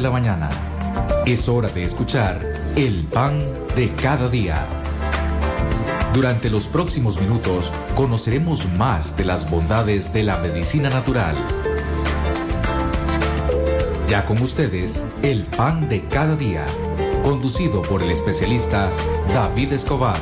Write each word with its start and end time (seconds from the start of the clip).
De 0.00 0.04
la 0.04 0.10
mañana. 0.10 0.48
Es 1.26 1.46
hora 1.48 1.68
de 1.68 1.84
escuchar 1.84 2.40
el 2.74 3.04
pan 3.04 3.38
de 3.76 3.90
cada 3.94 4.28
día. 4.28 4.66
Durante 6.14 6.48
los 6.48 6.66
próximos 6.68 7.20
minutos 7.20 7.70
conoceremos 7.94 8.66
más 8.78 9.16
de 9.16 9.26
las 9.26 9.50
bondades 9.50 10.12
de 10.12 10.22
la 10.22 10.38
medicina 10.38 10.88
natural. 10.88 11.36
Ya 14.08 14.24
con 14.24 14.42
ustedes, 14.42 15.04
el 15.22 15.44
pan 15.44 15.88
de 15.88 16.06
cada 16.06 16.34
día, 16.34 16.64
conducido 17.22 17.82
por 17.82 18.02
el 18.02 18.10
especialista 18.10 18.88
David 19.34 19.74
Escobar. 19.74 20.18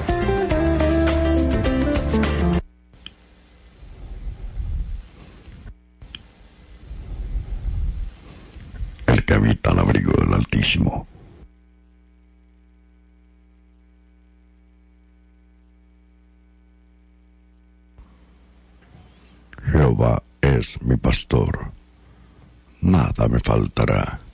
Mi 20.83 20.97
pastor, 20.97 21.73
nada 22.83 23.29
me 23.29 23.41
faltará. 23.41 24.28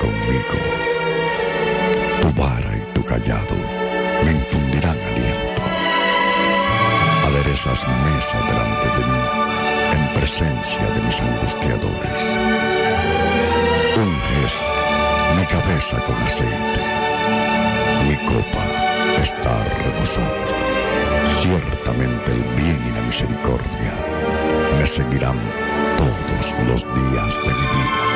conmigo. 0.00 0.56
Tu 2.22 2.32
vara 2.40 2.76
y 2.76 2.92
tu 2.94 3.02
callado 3.04 3.56
me 4.24 4.32
infundirán 4.32 4.96
aliento. 5.10 5.62
Aderezas 7.26 7.80
mesa 8.06 8.38
delante 8.48 8.88
de 8.96 9.04
mí 9.10 9.22
en 9.94 10.20
presencia 10.20 10.86
de 10.94 11.00
mis 11.06 11.20
angustiadores. 11.20 12.20
Unges 13.96 14.54
mi 15.36 15.44
cabeza 15.44 15.96
con 16.04 16.16
aceite. 16.16 16.80
Mi 18.08 18.16
copa 18.26 18.64
está 19.22 19.64
rebosando. 19.82 20.54
Ciertamente 21.42 22.32
el 22.32 22.42
bien 22.56 22.82
y 22.86 22.90
la 22.96 23.02
misericordia 23.02 23.92
me 24.78 24.86
seguirán 24.86 25.38
todos 25.98 26.54
los 26.66 26.82
días 26.84 27.34
de 27.44 27.54
mi 27.54 27.60
vida 27.60 28.07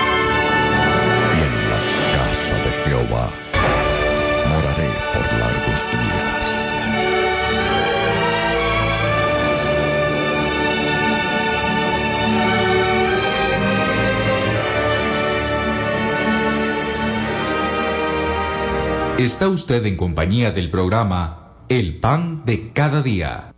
Moraré 4.49 4.91
por 5.13 5.27
largos 5.39 5.81
días. 5.91 6.43
Está 19.19 19.49
usted 19.49 19.85
en 19.87 19.97
compañía 19.97 20.51
del 20.53 20.71
programa 20.71 21.55
El 21.69 21.99
Pan 21.99 22.45
de 22.45 22.71
Cada 22.73 23.03
Día 23.03 23.52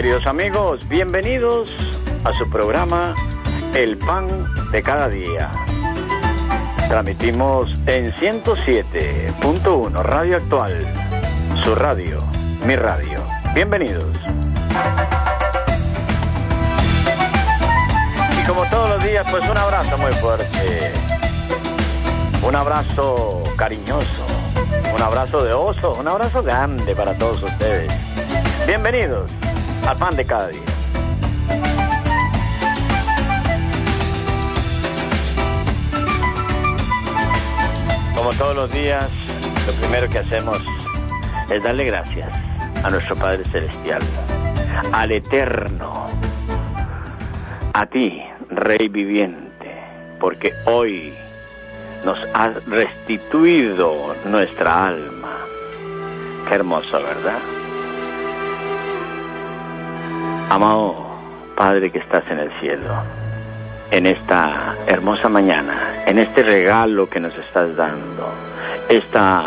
Queridos 0.00 0.26
amigos, 0.26 0.88
bienvenidos 0.88 1.68
a 2.24 2.32
su 2.32 2.48
programa 2.48 3.14
El 3.74 3.98
Pan 3.98 4.46
de 4.72 4.82
Cada 4.82 5.10
Día. 5.10 5.52
Transmitimos 6.88 7.68
en 7.84 8.10
107.1 8.12 10.02
Radio 10.02 10.38
Actual, 10.38 10.86
su 11.62 11.74
radio, 11.74 12.18
mi 12.64 12.76
radio. 12.76 13.22
Bienvenidos. 13.52 14.16
Y 18.42 18.46
como 18.46 18.64
todos 18.70 18.88
los 18.88 19.04
días, 19.04 19.26
pues 19.30 19.46
un 19.46 19.58
abrazo 19.58 19.98
muy 19.98 20.12
fuerte. 20.12 20.92
Un 22.42 22.56
abrazo 22.56 23.42
cariñoso. 23.58 24.26
Un 24.94 25.02
abrazo 25.02 25.44
de 25.44 25.52
oso. 25.52 25.92
Un 25.92 26.08
abrazo 26.08 26.42
grande 26.42 26.96
para 26.96 27.12
todos 27.18 27.42
ustedes. 27.42 27.92
Bienvenidos 28.66 29.30
al 29.86 29.96
pan 29.96 30.16
de 30.16 30.24
cada 30.24 30.48
día. 30.48 30.60
Como 38.14 38.32
todos 38.34 38.54
los 38.54 38.72
días, 38.72 39.08
lo 39.66 39.72
primero 39.74 40.08
que 40.08 40.18
hacemos 40.18 40.58
es 41.48 41.62
darle 41.62 41.86
gracias 41.86 42.30
a 42.84 42.90
nuestro 42.90 43.16
Padre 43.16 43.44
Celestial, 43.46 44.02
al 44.92 45.10
Eterno, 45.10 46.08
a 47.72 47.86
ti, 47.86 48.22
Rey 48.50 48.88
viviente, 48.88 49.74
porque 50.20 50.52
hoy 50.66 51.14
nos 52.04 52.18
has 52.34 52.64
restituido 52.66 54.14
nuestra 54.24 54.88
alma. 54.88 55.38
Qué 56.48 56.54
hermoso, 56.54 57.00
¿verdad? 57.02 57.38
Amado 60.50 60.96
Padre 61.54 61.92
que 61.92 62.00
estás 62.00 62.24
en 62.28 62.40
el 62.40 62.50
cielo, 62.58 62.92
en 63.92 64.04
esta 64.04 64.74
hermosa 64.88 65.28
mañana, 65.28 66.02
en 66.06 66.18
este 66.18 66.42
regalo 66.42 67.08
que 67.08 67.20
nos 67.20 67.32
estás 67.38 67.76
dando, 67.76 68.32
esta 68.88 69.44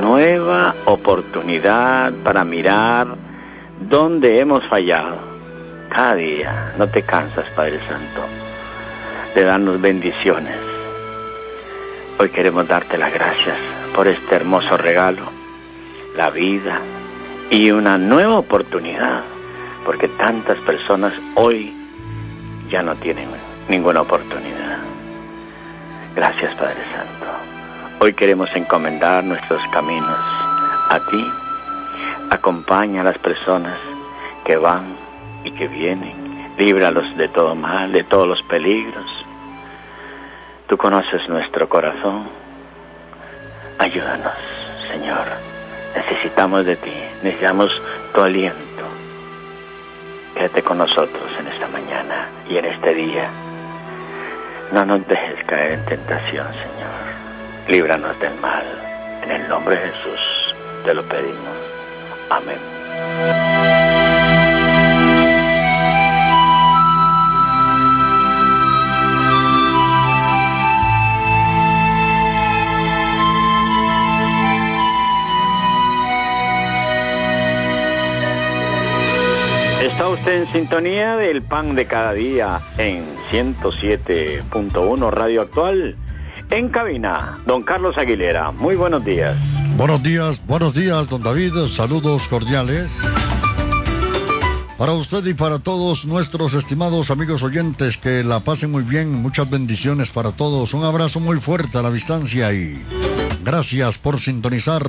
nueva 0.00 0.74
oportunidad 0.86 2.12
para 2.24 2.42
mirar 2.42 3.14
dónde 3.88 4.40
hemos 4.40 4.66
fallado. 4.66 5.18
Cada 5.88 6.16
día 6.16 6.72
no 6.76 6.88
te 6.88 7.02
cansas, 7.02 7.48
Padre 7.54 7.78
Santo, 7.88 8.22
de 9.36 9.44
darnos 9.44 9.80
bendiciones. 9.80 10.56
Hoy 12.18 12.28
queremos 12.30 12.66
darte 12.66 12.98
las 12.98 13.14
gracias 13.14 13.56
por 13.94 14.08
este 14.08 14.34
hermoso 14.34 14.76
regalo, 14.76 15.30
la 16.16 16.28
vida 16.30 16.80
y 17.50 17.70
una 17.70 17.98
nueva 17.98 18.38
oportunidad 18.38 19.22
porque 19.84 20.08
tantas 20.08 20.58
personas 20.58 21.12
hoy 21.34 21.74
ya 22.70 22.82
no 22.82 22.94
tienen 22.96 23.28
ninguna 23.68 24.02
oportunidad. 24.02 24.78
Gracias 26.14 26.54
Padre 26.54 26.82
Santo. 26.94 27.26
Hoy 28.00 28.14
queremos 28.14 28.48
encomendar 28.54 29.24
nuestros 29.24 29.62
caminos 29.72 30.18
a 30.88 31.00
ti. 31.10 31.26
Acompaña 32.30 33.02
a 33.02 33.04
las 33.04 33.18
personas 33.18 33.78
que 34.44 34.56
van 34.56 34.94
y 35.44 35.50
que 35.52 35.68
vienen. 35.68 36.14
Líbralos 36.58 37.16
de 37.16 37.28
todo 37.28 37.54
mal, 37.54 37.92
de 37.92 38.04
todos 38.04 38.28
los 38.28 38.42
peligros. 38.42 39.06
Tú 40.68 40.76
conoces 40.76 41.28
nuestro 41.28 41.68
corazón. 41.68 42.28
Ayúdanos, 43.78 44.34
Señor. 44.88 45.26
Necesitamos 45.96 46.66
de 46.66 46.76
ti. 46.76 46.92
Necesitamos 47.22 47.70
tu 48.14 48.20
aliento 48.20 48.69
Quédate 50.40 50.62
con 50.62 50.78
nosotros 50.78 51.30
en 51.38 51.48
esta 51.48 51.68
mañana 51.68 52.30
y 52.48 52.56
en 52.56 52.64
este 52.64 52.94
día. 52.94 53.28
No 54.72 54.86
nos 54.86 55.06
dejes 55.06 55.44
caer 55.44 55.72
en 55.72 55.84
tentación, 55.84 56.46
Señor. 56.54 57.68
Líbranos 57.68 58.18
del 58.20 58.34
mal. 58.36 58.64
En 59.22 59.32
el 59.32 59.46
nombre 59.50 59.76
de 59.76 59.90
Jesús 59.90 60.54
te 60.82 60.94
lo 60.94 61.02
pedimos. 61.02 61.56
Amén. 62.30 63.79
Está 79.80 80.08
usted 80.08 80.42
en 80.42 80.52
sintonía 80.52 81.16
del 81.16 81.40
pan 81.40 81.74
de 81.74 81.86
cada 81.86 82.12
día 82.12 82.60
en 82.76 83.02
107.1 83.30 85.10
Radio 85.10 85.40
Actual. 85.40 85.96
En 86.50 86.68
cabina, 86.68 87.38
don 87.46 87.62
Carlos 87.62 87.96
Aguilera. 87.96 88.50
Muy 88.50 88.76
buenos 88.76 89.02
días. 89.02 89.38
Buenos 89.78 90.02
días, 90.02 90.46
buenos 90.46 90.74
días, 90.74 91.08
don 91.08 91.22
David. 91.22 91.54
Saludos 91.70 92.28
cordiales. 92.28 92.90
Para 94.76 94.92
usted 94.92 95.24
y 95.24 95.32
para 95.32 95.60
todos 95.60 96.04
nuestros 96.04 96.52
estimados 96.52 97.10
amigos 97.10 97.42
oyentes, 97.42 97.96
que 97.96 98.22
la 98.22 98.40
pasen 98.40 98.70
muy 98.70 98.82
bien. 98.82 99.10
Muchas 99.14 99.48
bendiciones 99.48 100.10
para 100.10 100.32
todos. 100.32 100.74
Un 100.74 100.84
abrazo 100.84 101.20
muy 101.20 101.38
fuerte 101.38 101.78
a 101.78 101.82
la 101.82 101.90
distancia 101.90 102.52
y 102.52 102.84
gracias 103.42 103.96
por 103.96 104.20
sintonizar 104.20 104.82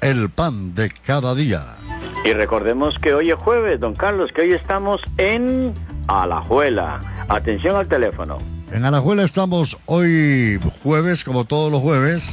el 0.00 0.28
pan 0.30 0.74
de 0.74 0.90
cada 0.90 1.36
día. 1.36 1.76
Y 2.24 2.32
recordemos 2.32 2.98
que 2.98 3.12
hoy 3.12 3.30
es 3.30 3.36
jueves, 3.36 3.78
don 3.80 3.94
Carlos, 3.94 4.32
que 4.32 4.40
hoy 4.40 4.52
estamos 4.54 5.02
en 5.18 5.74
Alajuela. 6.08 7.00
Atención 7.28 7.76
al 7.76 7.86
teléfono. 7.86 8.38
En 8.72 8.86
Alajuela 8.86 9.24
estamos 9.24 9.76
hoy 9.84 10.58
jueves, 10.82 11.22
como 11.22 11.44
todos 11.44 11.70
los 11.70 11.82
jueves, 11.82 12.26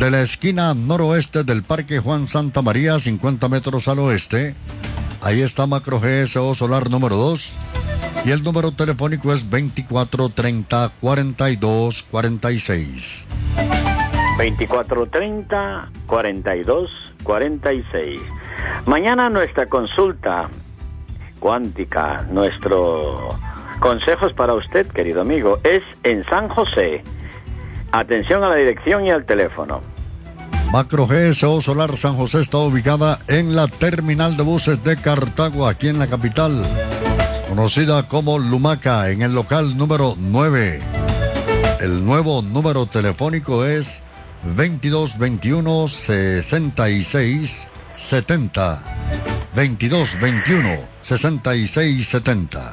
de 0.00 0.10
la 0.10 0.22
esquina 0.22 0.74
noroeste 0.74 1.44
del 1.44 1.62
Parque 1.62 2.00
Juan 2.00 2.26
Santa 2.26 2.62
María, 2.62 2.98
50 2.98 3.48
metros 3.48 3.86
al 3.86 4.00
oeste. 4.00 4.56
Ahí 5.20 5.40
está 5.40 5.68
Macro 5.68 6.00
GSO 6.00 6.52
Solar 6.56 6.90
número 6.90 7.14
2. 7.14 7.54
Y 8.24 8.32
el 8.32 8.42
número 8.42 8.72
telefónico 8.72 9.32
es 9.32 9.48
2430 9.48 10.92
42 11.00 12.02
46. 12.02 13.26
2430 14.36 15.90
42 16.06 17.06
46. 17.26 18.20
Mañana 18.86 19.28
nuestra 19.28 19.66
consulta 19.66 20.48
cuántica, 21.40 22.24
nuestro 22.30 23.28
consejos 23.80 24.32
para 24.32 24.54
usted, 24.54 24.86
querido 24.86 25.20
amigo, 25.20 25.58
es 25.64 25.82
en 26.04 26.24
San 26.26 26.48
José. 26.48 27.02
Atención 27.92 28.42
a 28.42 28.48
la 28.48 28.54
dirección 28.54 29.04
y 29.04 29.10
al 29.10 29.26
teléfono. 29.26 29.82
Macro 30.72 31.06
GSO 31.06 31.60
Solar 31.60 31.96
San 31.96 32.16
José 32.16 32.40
está 32.40 32.58
ubicada 32.58 33.18
en 33.28 33.54
la 33.54 33.68
terminal 33.68 34.36
de 34.36 34.42
buses 34.42 34.82
de 34.82 34.96
Cartago, 34.96 35.68
aquí 35.68 35.88
en 35.88 35.98
la 35.98 36.06
capital, 36.06 36.62
conocida 37.48 38.08
como 38.08 38.38
Lumaca, 38.38 39.10
en 39.10 39.22
el 39.22 39.34
local 39.34 39.76
número 39.76 40.14
9. 40.18 40.80
El 41.80 42.04
nuevo 42.04 42.42
número 42.42 42.86
telefónico 42.86 43.64
es 43.64 44.02
22 44.42 45.18
21 45.18 45.88
66 45.88 47.68
70. 47.94 48.82
22 49.54 50.20
21 50.20 50.78
66 51.02 52.08
70. 52.08 52.72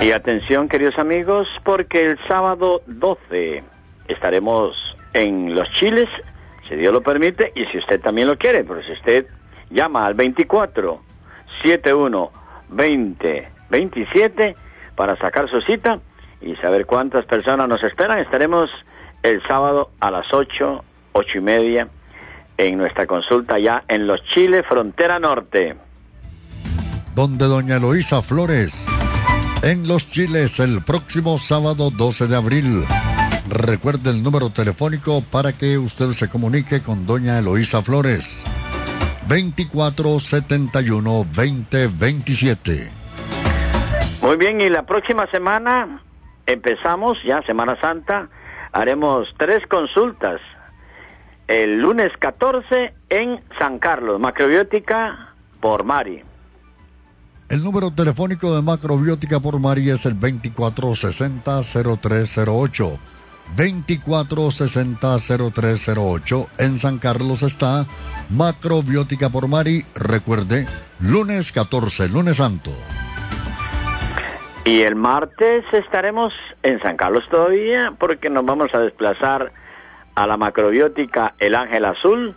Y 0.00 0.12
atención, 0.12 0.68
queridos 0.68 0.98
amigos, 0.98 1.48
porque 1.64 2.02
el 2.02 2.18
sábado 2.26 2.82
12 2.86 3.62
estaremos 4.08 4.74
en 5.14 5.54
Los 5.54 5.70
Chiles, 5.72 6.08
si 6.68 6.74
Dios 6.76 6.92
lo 6.92 7.02
permite, 7.02 7.52
y 7.54 7.64
si 7.66 7.78
usted 7.78 8.00
también 8.00 8.28
lo 8.28 8.36
quiere, 8.36 8.64
pero 8.64 8.82
si 8.82 8.92
usted 8.92 9.26
llama 9.70 10.06
al 10.06 10.14
24 10.14 11.02
71 11.62 12.32
2027 12.68 14.56
para 14.96 15.16
sacar 15.16 15.48
su 15.48 15.60
cita 15.62 16.00
y 16.40 16.56
saber 16.56 16.86
cuántas 16.86 17.24
personas 17.26 17.68
nos 17.68 17.82
esperan. 17.82 18.18
Estaremos 18.18 18.70
el 19.22 19.42
sábado 19.46 19.90
a 20.00 20.10
las 20.10 20.32
8, 20.32 20.84
ocho 21.12 21.38
y 21.38 21.40
media 21.40 21.88
en 22.58 22.76
nuestra 22.76 23.06
consulta 23.06 23.58
ya 23.58 23.84
en 23.88 24.06
Los 24.06 24.22
Chiles, 24.24 24.64
frontera 24.66 25.18
norte. 25.18 25.76
Donde 27.14 27.46
doña 27.46 27.76
Eloísa 27.76 28.22
Flores, 28.22 28.72
en 29.62 29.86
Los 29.86 30.08
Chiles, 30.10 30.60
el 30.60 30.82
próximo 30.82 31.38
sábado 31.38 31.90
12 31.90 32.26
de 32.26 32.36
abril. 32.36 32.84
Recuerde 33.48 34.10
el 34.10 34.22
número 34.22 34.50
telefónico 34.50 35.22
para 35.30 35.52
que 35.52 35.76
usted 35.76 36.12
se 36.12 36.28
comunique 36.28 36.80
con 36.80 37.06
doña 37.06 37.38
Eloísa 37.38 37.82
Flores. 37.82 38.42
2471 39.28 41.26
2027. 41.34 42.90
Muy 44.22 44.36
bien, 44.36 44.60
y 44.60 44.68
la 44.68 44.84
próxima 44.84 45.26
semana 45.30 46.00
empezamos, 46.46 47.18
ya 47.24 47.42
Semana 47.42 47.78
Santa, 47.80 48.28
haremos 48.72 49.28
tres 49.38 49.64
consultas. 49.68 50.40
El 51.46 51.80
lunes 51.80 52.10
14 52.18 52.92
en 53.10 53.40
San 53.58 53.78
Carlos, 53.78 54.18
macrobiótica 54.18 55.34
por 55.60 55.84
Mari. 55.84 56.24
El 57.48 57.62
número 57.62 57.90
telefónico 57.90 58.54
de 58.54 58.62
macrobiótica 58.62 59.38
por 59.38 59.60
Mari 59.60 59.90
es 59.90 60.06
el 60.06 60.18
2460-0308. 60.18 62.98
2460-0308. 63.56 66.46
En 66.58 66.78
San 66.78 66.98
Carlos 66.98 67.42
está 67.42 67.86
Macrobiótica 68.30 69.28
por 69.28 69.48
Mari. 69.48 69.84
Recuerde, 69.94 70.66
lunes 71.00 71.52
14, 71.52 72.08
lunes 72.08 72.38
santo. 72.38 72.70
Y 74.64 74.82
el 74.82 74.94
martes 74.94 75.64
estaremos 75.72 76.32
en 76.62 76.80
San 76.80 76.96
Carlos 76.96 77.24
todavía 77.30 77.92
porque 77.98 78.30
nos 78.30 78.44
vamos 78.44 78.74
a 78.74 78.78
desplazar 78.78 79.52
a 80.14 80.26
la 80.26 80.36
macrobiótica 80.36 81.34
El 81.38 81.54
Ángel 81.54 81.84
Azul 81.84 82.34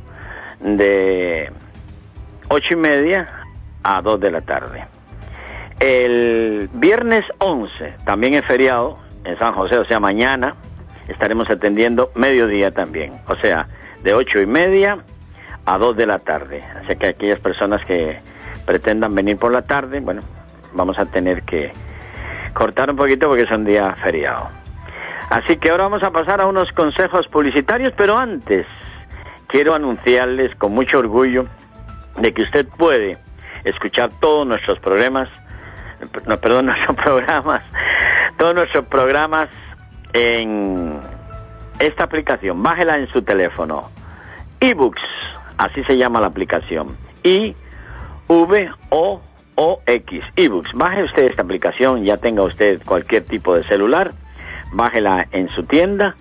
de 0.60 1.50
ocho 2.48 2.74
y 2.74 2.76
media 2.76 3.43
a 3.84 4.02
dos 4.02 4.18
de 4.18 4.30
la 4.30 4.40
tarde. 4.40 4.84
El 5.78 6.68
viernes 6.72 7.24
11 7.38 7.94
también 8.04 8.34
es 8.34 8.44
feriado 8.46 8.98
en 9.24 9.38
San 9.38 9.54
José, 9.54 9.78
o 9.78 9.84
sea, 9.84 10.00
mañana 10.00 10.54
estaremos 11.08 11.48
atendiendo 11.50 12.10
mediodía 12.14 12.70
también, 12.72 13.20
o 13.28 13.36
sea, 13.36 13.68
de 14.02 14.14
ocho 14.14 14.40
y 14.40 14.46
media 14.46 14.98
a 15.66 15.78
dos 15.78 15.96
de 15.96 16.06
la 16.06 16.18
tarde. 16.18 16.64
Así 16.82 16.96
que 16.96 17.08
aquellas 17.08 17.40
personas 17.40 17.84
que 17.84 18.18
pretendan 18.66 19.14
venir 19.14 19.36
por 19.36 19.52
la 19.52 19.62
tarde, 19.62 20.00
bueno, 20.00 20.22
vamos 20.72 20.98
a 20.98 21.06
tener 21.06 21.42
que 21.42 21.72
cortar 22.52 22.90
un 22.90 22.96
poquito 22.96 23.28
porque 23.28 23.44
es 23.44 23.50
un 23.50 23.64
día 23.64 23.94
feriado. 24.02 24.48
Así 25.30 25.56
que 25.56 25.70
ahora 25.70 25.84
vamos 25.84 26.02
a 26.02 26.10
pasar 26.10 26.40
a 26.40 26.46
unos 26.46 26.70
consejos 26.72 27.26
publicitarios, 27.28 27.92
pero 27.96 28.16
antes 28.16 28.66
quiero 29.48 29.74
anunciarles 29.74 30.54
con 30.56 30.72
mucho 30.72 30.98
orgullo 30.98 31.46
de 32.18 32.32
que 32.32 32.42
usted 32.42 32.66
puede 32.76 33.18
escuchar 33.64 34.10
todos 34.20 34.46
nuestros 34.46 34.78
programas, 34.78 35.28
no, 36.26 36.38
perdón, 36.38 36.66
nuestros 36.66 36.96
programas, 36.96 37.62
todos 38.38 38.54
nuestros 38.54 38.86
programas 38.86 39.48
en 40.12 41.00
esta 41.78 42.04
aplicación. 42.04 42.62
Bájela 42.62 42.98
en 42.98 43.08
su 43.08 43.22
teléfono. 43.22 43.90
eBooks, 44.60 45.02
así 45.58 45.82
se 45.84 45.96
llama 45.96 46.20
la 46.20 46.28
aplicación. 46.28 46.96
I 47.22 47.54
V 48.28 48.70
O 48.90 49.20
O 49.56 49.80
X, 49.86 50.24
eBooks. 50.36 50.72
Baje 50.74 51.04
usted 51.04 51.24
esta 51.24 51.42
aplicación, 51.42 52.04
ya 52.04 52.16
tenga 52.16 52.42
usted 52.42 52.82
cualquier 52.84 53.24
tipo 53.24 53.54
de 53.54 53.64
celular, 53.64 54.12
bájela 54.72 55.26
en 55.32 55.48
su 55.50 55.64
tienda 55.64 56.16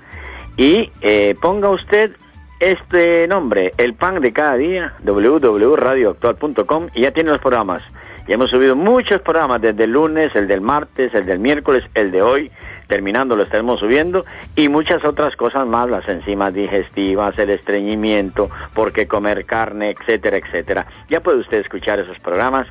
y 0.57 0.91
eh, 1.01 1.35
ponga 1.41 1.69
usted 1.69 2.15
este 2.59 3.27
nombre, 3.27 3.73
El 3.77 3.93
Pan 3.93 4.21
de 4.21 4.31
Cada 4.33 4.55
Día, 4.55 4.93
www.radioactual.com 5.03 6.87
y 6.93 7.01
ya 7.01 7.11
tiene 7.11 7.31
los 7.31 7.39
programas. 7.39 7.83
Ya 8.27 8.35
hemos 8.35 8.51
subido 8.51 8.75
muchos 8.75 9.21
programas, 9.21 9.61
desde 9.61 9.83
el 9.83 9.91
lunes, 9.91 10.33
el 10.35 10.47
del 10.47 10.61
martes, 10.61 11.13
el 11.13 11.25
del 11.25 11.39
miércoles, 11.39 11.83
el 11.93 12.11
de 12.11 12.21
hoy, 12.21 12.51
terminando 12.87 13.35
lo 13.35 13.43
estaremos 13.43 13.81
subiendo, 13.81 14.25
y 14.55 14.69
muchas 14.69 15.03
otras 15.03 15.35
cosas 15.35 15.67
más, 15.67 15.89
las 15.89 16.07
enzimas 16.07 16.53
digestivas, 16.53 17.37
el 17.37 17.49
estreñimiento, 17.49 18.49
por 18.73 18.93
qué 18.93 19.07
comer 19.07 19.45
carne, 19.45 19.89
etcétera, 19.89 20.37
etcétera. 20.37 20.85
Ya 21.09 21.19
puede 21.19 21.39
usted 21.39 21.59
escuchar 21.59 21.99
esos 21.99 22.17
programas 22.19 22.67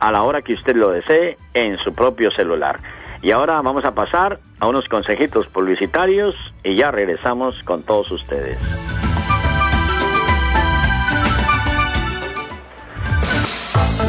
a 0.00 0.10
la 0.10 0.22
hora 0.22 0.42
que 0.42 0.54
usted 0.54 0.74
lo 0.74 0.90
desee 0.90 1.38
en 1.54 1.78
su 1.78 1.94
propio 1.94 2.32
celular. 2.32 2.80
Y 3.26 3.32
ahora 3.32 3.60
vamos 3.60 3.84
a 3.84 3.92
pasar 3.92 4.38
a 4.60 4.68
unos 4.68 4.88
consejitos 4.88 5.48
publicitarios 5.48 6.36
y 6.62 6.76
ya 6.76 6.92
regresamos 6.92 7.60
con 7.64 7.82
todos 7.82 8.08
ustedes. 8.12 8.56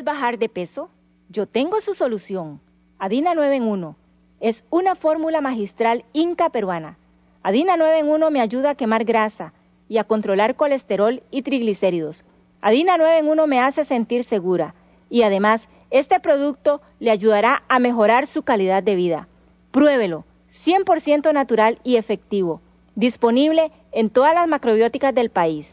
¿Quiere 0.00 0.12
usted 0.12 0.18
bajar 0.18 0.38
de 0.38 0.48
peso? 0.48 0.88
Yo 1.28 1.46
tengo 1.46 1.78
su 1.82 1.92
solución. 1.92 2.58
Adina 2.98 3.34
9 3.34 3.56
en 3.56 3.64
1. 3.64 3.96
Es 4.40 4.64
una 4.70 4.94
fórmula 4.94 5.42
magistral 5.42 6.06
inca 6.14 6.48
peruana. 6.48 6.96
Adina 7.42 7.76
9 7.76 7.98
en 7.98 8.08
1 8.08 8.30
me 8.30 8.40
ayuda 8.40 8.70
a 8.70 8.74
quemar 8.76 9.04
grasa 9.04 9.52
y 9.90 9.98
a 9.98 10.04
controlar 10.04 10.56
colesterol 10.56 11.22
y 11.30 11.42
triglicéridos. 11.42 12.24
Adina 12.62 12.96
9 12.96 13.18
en 13.18 13.28
1 13.28 13.46
me 13.46 13.60
hace 13.60 13.84
sentir 13.84 14.24
segura 14.24 14.74
y 15.10 15.20
además 15.20 15.68
este 15.90 16.18
producto 16.18 16.80
le 16.98 17.10
ayudará 17.10 17.62
a 17.68 17.78
mejorar 17.78 18.26
su 18.26 18.42
calidad 18.42 18.82
de 18.82 18.94
vida. 18.94 19.28
Pruébelo, 19.70 20.24
100% 20.50 21.30
natural 21.34 21.78
y 21.84 21.96
efectivo, 21.96 22.62
disponible 22.94 23.70
en 23.92 24.08
todas 24.08 24.32
las 24.32 24.48
macrobióticas 24.48 25.14
del 25.14 25.28
país. 25.28 25.70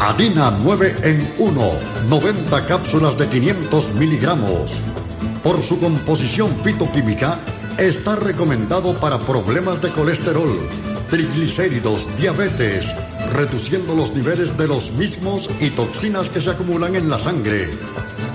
Adina 0.00 0.50
9 0.62 0.96
en 1.02 1.34
1, 1.38 1.70
90 2.08 2.66
cápsulas 2.66 3.16
de 3.16 3.28
500 3.28 3.94
miligramos. 3.94 4.72
Por 5.42 5.62
su 5.62 5.80
composición 5.80 6.54
fitoquímica, 6.62 7.40
está 7.78 8.16
recomendado 8.16 8.94
para 8.94 9.18
problemas 9.18 9.80
de 9.80 9.90
colesterol, 9.90 10.68
triglicéridos, 11.08 12.06
diabetes, 12.18 12.94
reduciendo 13.32 13.94
los 13.94 14.14
niveles 14.14 14.56
de 14.58 14.68
los 14.68 14.92
mismos 14.92 15.48
y 15.60 15.70
toxinas 15.70 16.28
que 16.28 16.40
se 16.40 16.50
acumulan 16.50 16.94
en 16.94 17.08
la 17.08 17.18
sangre, 17.18 17.70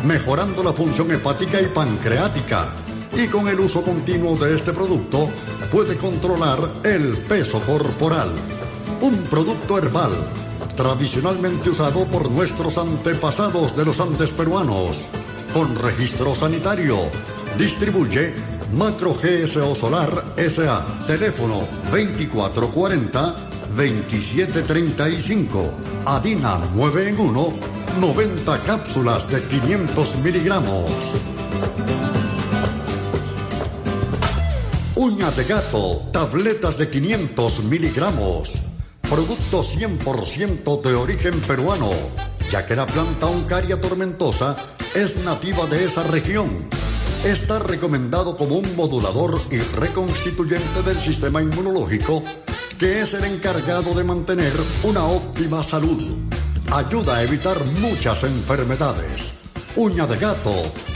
mejorando 0.04 0.64
la 0.64 0.74
función 0.74 1.12
hepática 1.12 1.62
y 1.62 1.68
pancreática. 1.68 2.70
Y 3.14 3.28
con 3.28 3.48
el 3.48 3.60
uso 3.60 3.84
continuo 3.84 4.36
de 4.36 4.56
este 4.56 4.74
producto 4.74 5.30
puede 5.72 5.96
controlar 5.96 6.60
el 6.84 7.18
peso 7.18 7.60
corporal. 7.60 8.32
Un 9.02 9.18
producto 9.24 9.78
herbal 9.78 10.12
tradicionalmente 10.76 11.70
usado 11.70 12.06
por 12.06 12.30
nuestros 12.30 12.78
antepasados 12.78 13.76
de 13.76 13.86
los 13.86 14.00
Andes 14.00 14.32
peruanos, 14.32 15.08
con 15.54 15.76
registro 15.76 16.34
sanitario. 16.36 16.98
Distribuye 17.58 18.34
Macro 18.74 19.14
GSO 19.14 19.76
Solar 19.76 20.34
SA. 20.38 21.06
Teléfono 21.06 21.62
2440 21.92 23.36
2735. 23.76 25.72
Adina 26.06 26.60
9 26.74 27.10
en 27.10 27.20
1. 27.20 27.54
90 28.00 28.62
cápsulas 28.62 29.30
de 29.30 29.44
500 29.44 30.16
miligramos. 30.18 30.90
Uña 34.96 35.32
de 35.32 35.44
gato, 35.44 36.04
tabletas 36.14 36.78
de 36.78 36.90
500 36.90 37.64
miligramos. 37.66 38.71
Producto 39.12 39.62
100% 39.62 40.82
de 40.84 40.96
origen 40.96 41.38
peruano, 41.42 41.90
ya 42.50 42.66
que 42.66 42.78
la 42.78 42.86
planta 42.86 43.26
Oncaria 43.26 43.82
tormentosa 43.82 44.56
es 44.96 45.18
nativa 45.18 45.66
de 45.66 45.84
esa 45.84 46.04
región. 46.04 46.70
Está 47.22 47.60
recomendado 47.60 48.38
como 48.38 48.56
un 48.56 48.74
modulador 48.78 49.42
y 49.52 49.60
reconstituyente 49.60 50.82
del 50.82 50.98
sistema 51.02 51.42
inmunológico, 51.42 52.24
que 52.80 53.02
es 53.02 53.14
el 53.14 53.26
encargado 53.26 53.94
de 53.94 54.06
mantener 54.06 54.54
una 54.84 55.04
óptima 55.04 55.62
salud. 55.62 56.02
Ayuda 56.72 57.18
a 57.18 57.24
evitar 57.24 57.66
muchas 57.82 58.24
enfermedades. 58.24 59.34
Uña 59.76 60.08
de 60.08 60.16
gato, 60.16 60.54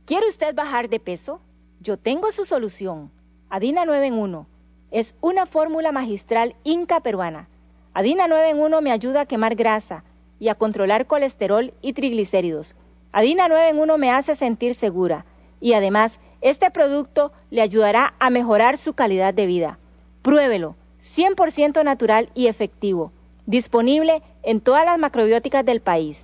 ¿Quiere 0.04 0.28
usted 0.28 0.54
bajar 0.54 0.88
de 0.88 1.00
peso? 1.00 1.40
Yo 1.80 1.96
tengo 1.96 2.30
su 2.30 2.44
solución. 2.44 3.10
Adina 3.50 3.84
9 3.84 4.06
en 4.06 4.14
1. 4.14 4.46
Es 4.92 5.16
una 5.20 5.46
fórmula 5.46 5.90
magistral 5.90 6.54
inca 6.62 7.00
peruana. 7.00 7.48
Adina 7.94 8.28
9 8.28 8.50
en 8.50 8.60
1 8.60 8.80
me 8.80 8.92
ayuda 8.92 9.22
a 9.22 9.26
quemar 9.26 9.56
grasa 9.56 10.04
y 10.38 10.50
a 10.50 10.54
controlar 10.54 11.08
colesterol 11.08 11.74
y 11.82 11.94
triglicéridos 11.94 12.76
Adina 13.12 13.46
9 13.48 13.68
en 13.68 13.78
1 13.78 13.98
me 13.98 14.10
hace 14.10 14.34
sentir 14.34 14.74
segura 14.74 15.26
y 15.60 15.74
además 15.74 16.18
este 16.40 16.70
producto 16.70 17.32
le 17.50 17.60
ayudará 17.60 18.14
a 18.18 18.30
mejorar 18.30 18.78
su 18.78 18.94
calidad 18.94 19.34
de 19.34 19.46
vida. 19.46 19.78
Pruébelo, 20.22 20.76
100% 21.02 21.84
natural 21.84 22.30
y 22.34 22.46
efectivo, 22.46 23.12
disponible 23.46 24.22
en 24.42 24.60
todas 24.60 24.84
las 24.84 24.98
macrobióticas 24.98 25.64
del 25.64 25.80
país. 25.80 26.22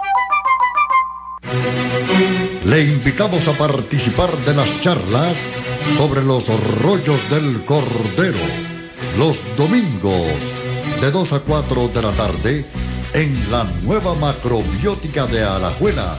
Le 2.64 2.83
invitamos 2.83 3.46
a 3.48 3.53
participar 3.53 4.31
de 4.38 4.55
las 4.55 4.81
charlas 4.81 5.38
sobre 5.96 6.22
los 6.22 6.48
rollos 6.83 7.31
del 7.31 7.64
cordero 7.64 8.38
los 9.18 9.44
domingos 9.57 10.59
de 11.01 11.11
2 11.11 11.33
a 11.33 11.40
4 11.40 11.88
de 11.88 12.03
la 12.03 12.12
tarde 12.12 12.64
en 13.14 13.51
la 13.51 13.64
nueva 13.83 14.14
macrobiótica 14.14 15.27
de 15.27 15.42
Alajuela 15.42 16.14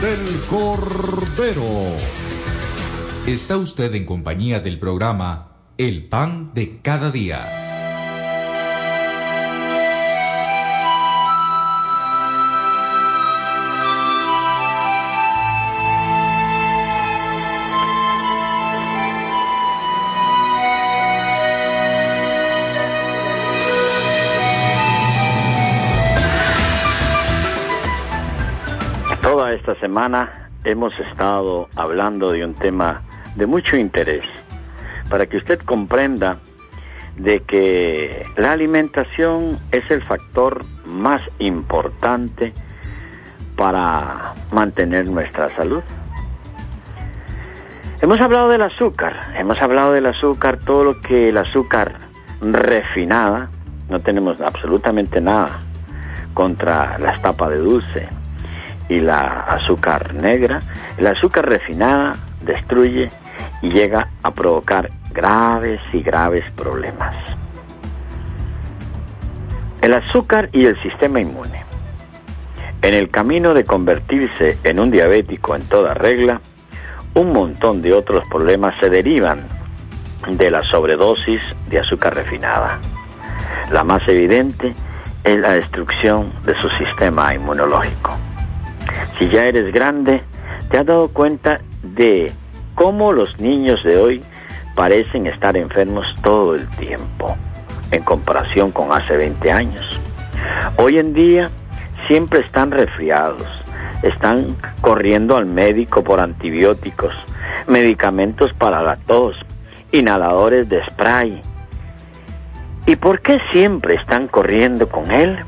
del 0.00 0.40
Cordero. 0.48 1.96
Está 3.26 3.56
usted 3.56 3.92
en 3.94 4.04
compañía 4.04 4.60
del 4.60 4.78
programa 4.78 5.56
El 5.76 6.08
Pan 6.08 6.52
de 6.54 6.78
Cada 6.82 7.10
Día. 7.10 7.61
Esta 29.62 29.76
semana 29.76 30.48
hemos 30.64 30.92
estado 30.98 31.68
hablando 31.76 32.32
de 32.32 32.44
un 32.44 32.52
tema 32.54 33.00
de 33.36 33.46
mucho 33.46 33.76
interés 33.76 34.24
para 35.08 35.26
que 35.26 35.36
usted 35.36 35.60
comprenda 35.60 36.38
de 37.16 37.38
que 37.44 38.26
la 38.36 38.50
alimentación 38.50 39.60
es 39.70 39.88
el 39.88 40.02
factor 40.02 40.64
más 40.84 41.20
importante 41.38 42.52
para 43.54 44.34
mantener 44.50 45.06
nuestra 45.06 45.54
salud. 45.54 45.84
Hemos 48.00 48.20
hablado 48.20 48.48
del 48.48 48.62
azúcar, 48.62 49.32
hemos 49.38 49.62
hablado 49.62 49.92
del 49.92 50.06
azúcar, 50.06 50.58
todo 50.58 50.82
lo 50.82 51.00
que 51.00 51.28
el 51.28 51.38
azúcar 51.38 51.98
refinada, 52.40 53.48
no 53.88 54.00
tenemos 54.00 54.40
absolutamente 54.40 55.20
nada 55.20 55.60
contra 56.34 56.98
la 56.98 57.12
estapa 57.12 57.48
de 57.48 57.58
dulce, 57.58 58.08
y 58.92 59.00
la 59.00 59.40
azúcar 59.44 60.12
negra. 60.14 60.60
El 60.98 61.06
azúcar 61.06 61.48
refinada 61.48 62.16
destruye 62.42 63.10
y 63.62 63.70
llega 63.70 64.08
a 64.22 64.32
provocar 64.32 64.90
graves 65.12 65.80
y 65.94 66.02
graves 66.02 66.44
problemas. 66.54 67.14
El 69.80 69.94
azúcar 69.94 70.50
y 70.52 70.66
el 70.66 70.80
sistema 70.82 71.20
inmune. 71.20 71.64
En 72.82 72.94
el 72.94 73.08
camino 73.08 73.54
de 73.54 73.64
convertirse 73.64 74.58
en 74.62 74.78
un 74.78 74.90
diabético 74.90 75.56
en 75.56 75.62
toda 75.62 75.94
regla, 75.94 76.40
un 77.14 77.32
montón 77.32 77.80
de 77.80 77.94
otros 77.94 78.24
problemas 78.28 78.74
se 78.78 78.90
derivan 78.90 79.46
de 80.28 80.50
la 80.50 80.62
sobredosis 80.62 81.40
de 81.70 81.78
azúcar 81.78 82.14
refinada. 82.14 82.78
La 83.70 83.84
más 83.84 84.06
evidente 84.06 84.74
es 85.24 85.38
la 85.38 85.54
destrucción 85.54 86.30
de 86.44 86.56
su 86.58 86.68
sistema 86.70 87.34
inmunológico. 87.34 88.18
Si 89.22 89.28
ya 89.28 89.44
eres 89.44 89.72
grande, 89.72 90.20
¿te 90.68 90.78
has 90.78 90.84
dado 90.84 91.06
cuenta 91.06 91.60
de 91.84 92.32
cómo 92.74 93.12
los 93.12 93.38
niños 93.38 93.84
de 93.84 93.96
hoy 93.96 94.24
parecen 94.74 95.28
estar 95.28 95.56
enfermos 95.56 96.04
todo 96.24 96.56
el 96.56 96.68
tiempo 96.70 97.36
en 97.92 98.02
comparación 98.02 98.72
con 98.72 98.90
hace 98.90 99.16
20 99.16 99.52
años? 99.52 100.00
Hoy 100.76 100.98
en 100.98 101.14
día 101.14 101.52
siempre 102.08 102.40
están 102.40 102.72
resfriados, 102.72 103.46
están 104.02 104.56
corriendo 104.80 105.36
al 105.36 105.46
médico 105.46 106.02
por 106.02 106.18
antibióticos, 106.18 107.14
medicamentos 107.68 108.52
para 108.54 108.82
la 108.82 108.96
tos, 108.96 109.36
inhaladores 109.92 110.68
de 110.68 110.84
spray. 110.86 111.40
¿Y 112.86 112.96
por 112.96 113.20
qué 113.20 113.38
siempre 113.52 113.94
están 113.94 114.26
corriendo 114.26 114.88
con 114.88 115.12
él? 115.12 115.38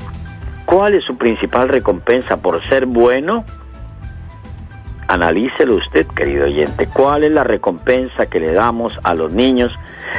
¿Cuál 0.65 0.93
es 0.93 1.03
su 1.03 1.17
principal 1.17 1.67
recompensa 1.67 2.37
por 2.37 2.63
ser 2.69 2.85
bueno? 2.85 3.43
Analícelo 5.07 5.75
usted, 5.75 6.07
querido 6.07 6.45
oyente. 6.45 6.87
¿Cuál 6.87 7.23
es 7.23 7.31
la 7.31 7.43
recompensa 7.43 8.25
que 8.25 8.39
le 8.39 8.53
damos 8.53 8.99
a 9.03 9.13
los 9.13 9.31
niños 9.31 9.71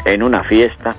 en 0.04 0.22
una 0.22 0.44
fiesta? 0.44 0.94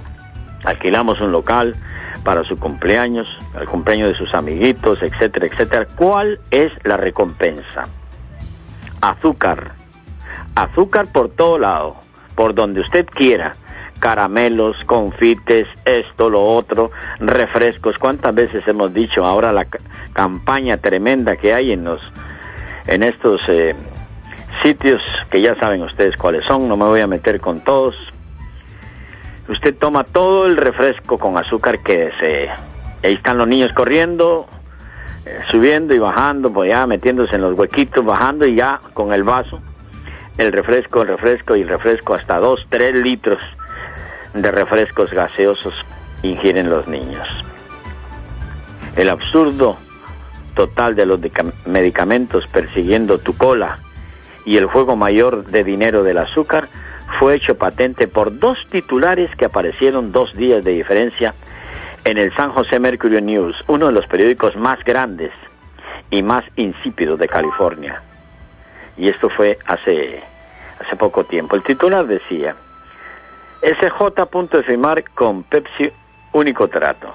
Alquilamos 0.66 1.22
un 1.22 1.32
local 1.32 1.76
para 2.24 2.44
su 2.44 2.58
cumpleaños, 2.58 3.28
el 3.58 3.66
cumpleaños 3.66 4.10
de 4.10 4.16
sus 4.16 4.34
amiguitos, 4.34 5.00
etcétera, 5.02 5.48
etcétera. 5.48 5.88
¿Cuál 5.96 6.40
es 6.52 6.72
la 6.84 6.98
recompensa? 6.98 7.84
Azúcar. 9.00 9.72
Azúcar 10.56 11.08
por 11.14 11.30
todo 11.30 11.58
lado, 11.58 11.96
por 12.36 12.54
donde 12.54 12.82
usted 12.82 13.06
quiera. 13.06 13.56
Caramelos, 14.00 14.84
confites, 14.84 15.66
esto, 15.86 16.30
lo 16.30 16.44
otro, 16.44 16.92
refrescos. 17.20 17.98
¿Cuántas 17.98 18.36
veces 18.36 18.68
hemos 18.68 18.94
dicho 18.94 19.24
ahora 19.24 19.54
la 19.54 19.66
campaña 20.12 20.76
tremenda 20.76 21.38
que 21.38 21.54
hay 21.54 21.72
en 21.72 21.86
los 21.86 22.02
en 22.88 23.04
estos 23.04 23.42
eh, 23.48 23.76
sitios 24.64 25.02
que 25.30 25.42
ya 25.42 25.56
saben 25.56 25.82
ustedes 25.82 26.16
cuáles 26.16 26.46
son, 26.46 26.68
no 26.68 26.78
me 26.78 26.86
voy 26.86 27.02
a 27.02 27.08
meter 27.08 27.40
con 27.40 27.62
todos. 27.62 27.96
Usted 29.48 29.76
toma 29.78 30.04
todo 30.04 30.46
el 30.46 30.58
refresco 30.58 31.18
con 31.18 31.38
azúcar 31.38 31.80
que 31.84 32.06
desee. 32.06 32.50
Ahí 33.04 33.14
están 33.14 33.38
los 33.38 33.48
niños 33.48 33.72
corriendo, 33.74 34.48
eh, 35.26 35.40
subiendo 35.50 35.94
y 35.94 36.00
bajando, 36.00 36.52
pues 36.52 36.70
ya 36.70 36.86
metiéndose 36.88 37.36
en 37.36 37.42
los 37.42 37.58
huequitos, 37.58 38.04
bajando 38.04 38.46
y 38.46 38.56
ya 38.56 38.82
con 38.94 39.14
el 39.14 39.24
vaso, 39.24 39.62
el 40.38 40.52
refresco, 40.52 41.02
el 41.04 41.10
refresco 41.10 41.56
y 41.56 41.62
el 41.62 41.70
refresco, 41.70 42.14
hasta 42.16 42.40
dos, 42.40 42.66
tres 42.70 42.96
litros 42.96 43.40
de 44.34 44.52
refrescos 44.52 45.12
gaseosos 45.12 45.74
ingieren 46.24 46.70
los 46.70 46.88
niños. 46.88 47.28
El 48.96 49.10
absurdo 49.10 49.78
total 50.58 50.96
de 50.96 51.06
los 51.06 51.20
medicamentos 51.68 52.48
persiguiendo 52.48 53.20
tu 53.20 53.38
cola 53.38 53.78
y 54.44 54.58
el 54.58 54.66
juego 54.66 54.96
mayor 54.96 55.46
de 55.46 55.64
dinero 55.64 56.02
del 56.02 56.18
azúcar 56.18 56.68
fue 57.20 57.36
hecho 57.36 57.56
patente 57.56 58.08
por 58.08 58.40
dos 58.40 58.58
titulares 58.72 59.30
que 59.36 59.46
aparecieron 59.46 60.12
dos 60.12 60.34
días 60.36 60.64
de 60.64 60.72
diferencia 60.72 61.36
en 62.06 62.18
el 62.18 62.36
San 62.36 62.52
José 62.54 62.80
Mercury 62.80 63.22
News, 63.22 63.56
uno 63.68 63.86
de 63.86 63.92
los 63.92 64.08
periódicos 64.08 64.56
más 64.56 64.84
grandes 64.84 65.32
y 66.10 66.24
más 66.24 66.44
insípidos 66.56 67.20
de 67.20 67.28
California. 67.28 68.02
Y 68.98 69.10
esto 69.10 69.30
fue 69.30 69.60
hace, 69.68 70.24
hace 70.80 70.96
poco 70.96 71.24
tiempo. 71.24 71.56
El 71.56 71.62
titular 71.62 72.08
decía, 72.08 72.56
SJ 73.62 74.26
punto 74.26 74.58
de 74.58 74.64
firmar 74.64 75.04
con 75.12 75.44
Pepsi 75.44 75.92
único 76.34 76.68
trato. 76.68 77.14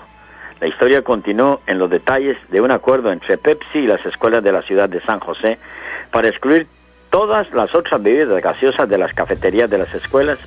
La 0.63 0.69
historia 0.69 1.03
continuó 1.03 1.61
en 1.67 1.81
los 1.81 1.91
detalles 1.91 2.37
de 2.51 2.61
un 2.61 2.71
acuerdo 2.71 3.11
entre 3.11 3.37
Pepsi 3.37 3.81
y 3.81 3.87
las 3.89 4.07
escuelas 4.07 4.45
de 4.45 4.53
la 4.53 4.63
ciudad 4.63 4.89
de 4.89 5.01
San 5.01 5.19
José 5.19 5.59
para 6.13 6.29
excluir 6.29 6.69
todas 7.11 7.53
las 7.53 7.75
otras 7.75 8.01
bebidas 8.01 8.41
gaseosas 8.41 8.89
de 8.89 8.97
las 8.97 9.13
cafeterías 9.13 9.69
de 9.69 9.79
las 9.79 9.93
escuelas 9.93 10.39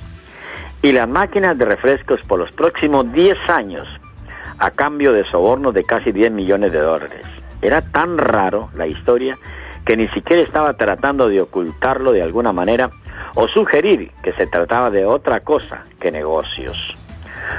y 0.80 0.92
las 0.92 1.06
máquinas 1.06 1.58
de 1.58 1.66
refrescos 1.66 2.18
por 2.26 2.38
los 2.38 2.50
próximos 2.52 3.12
10 3.12 3.36
años 3.50 3.86
a 4.56 4.70
cambio 4.70 5.12
de 5.12 5.26
sobornos 5.26 5.74
de 5.74 5.84
casi 5.84 6.12
10 6.12 6.32
millones 6.32 6.72
de 6.72 6.80
dólares. 6.80 7.26
Era 7.60 7.82
tan 7.82 8.16
raro 8.16 8.70
la 8.74 8.86
historia 8.86 9.36
que 9.84 9.98
ni 9.98 10.08
siquiera 10.08 10.40
estaba 10.40 10.72
tratando 10.78 11.28
de 11.28 11.42
ocultarlo 11.42 12.12
de 12.12 12.22
alguna 12.22 12.54
manera 12.54 12.88
o 13.34 13.48
sugerir 13.48 14.12
que 14.22 14.32
se 14.32 14.46
trataba 14.46 14.90
de 14.90 15.04
otra 15.04 15.40
cosa 15.40 15.84
que 16.00 16.10
negocios 16.10 16.96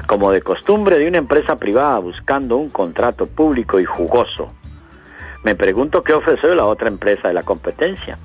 como 0.08 0.32
de 0.32 0.41
costumbre 0.41 0.97
de 1.00 1.08
una 1.08 1.17
empresa 1.17 1.56
privada 1.56 2.00
buscando 2.00 2.58
un 2.58 2.69
contrato 2.69 3.26
público 3.26 3.80
y 3.80 3.86
jugoso. 3.86 4.52
Me 5.43 5.56
pregunto 5.56 6.04
qué 6.04 6.13
ofreció 6.13 6.54
la 6.56 6.65
otra 6.65 6.88
empresa 6.88 7.28
de 7.28 7.34
la 7.34 7.43
competencia. 7.43 8.17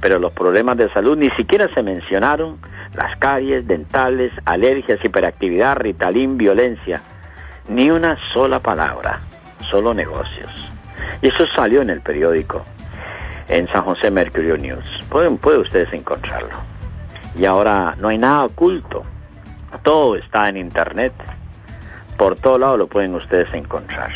Pero 0.00 0.18
los 0.18 0.32
problemas 0.32 0.76
de 0.76 0.92
salud 0.92 1.16
ni 1.16 1.30
siquiera 1.30 1.68
se 1.72 1.82
mencionaron, 1.82 2.58
las 2.94 3.16
caries, 3.18 3.66
dentales, 3.66 4.32
alergias, 4.44 5.02
hiperactividad, 5.02 5.76
ritalín, 5.76 6.36
violencia. 6.36 7.00
Ni 7.68 7.90
una 7.90 8.18
sola 8.32 8.60
palabra, 8.60 9.20
solo 9.70 9.94
negocios. 9.94 10.50
Y 11.22 11.28
eso 11.28 11.46
salió 11.54 11.80
en 11.80 11.90
el 11.90 12.02
periódico, 12.02 12.62
en 13.48 13.66
San 13.68 13.82
José 13.82 14.10
Mercury 14.10 14.60
News. 14.60 14.84
Pueden, 15.08 15.38
puede 15.38 15.58
ustedes 15.58 15.92
encontrarlo. 15.92 16.56
Y 17.36 17.46
ahora 17.46 17.94
no 17.98 18.08
hay 18.08 18.18
nada 18.18 18.44
oculto 18.44 19.02
todo 19.82 20.16
está 20.16 20.48
en 20.48 20.56
internet. 20.56 21.12
Por 22.16 22.36
todo 22.36 22.58
lado 22.58 22.76
lo 22.76 22.86
pueden 22.86 23.14
ustedes 23.14 23.52
encontrar. 23.52 24.10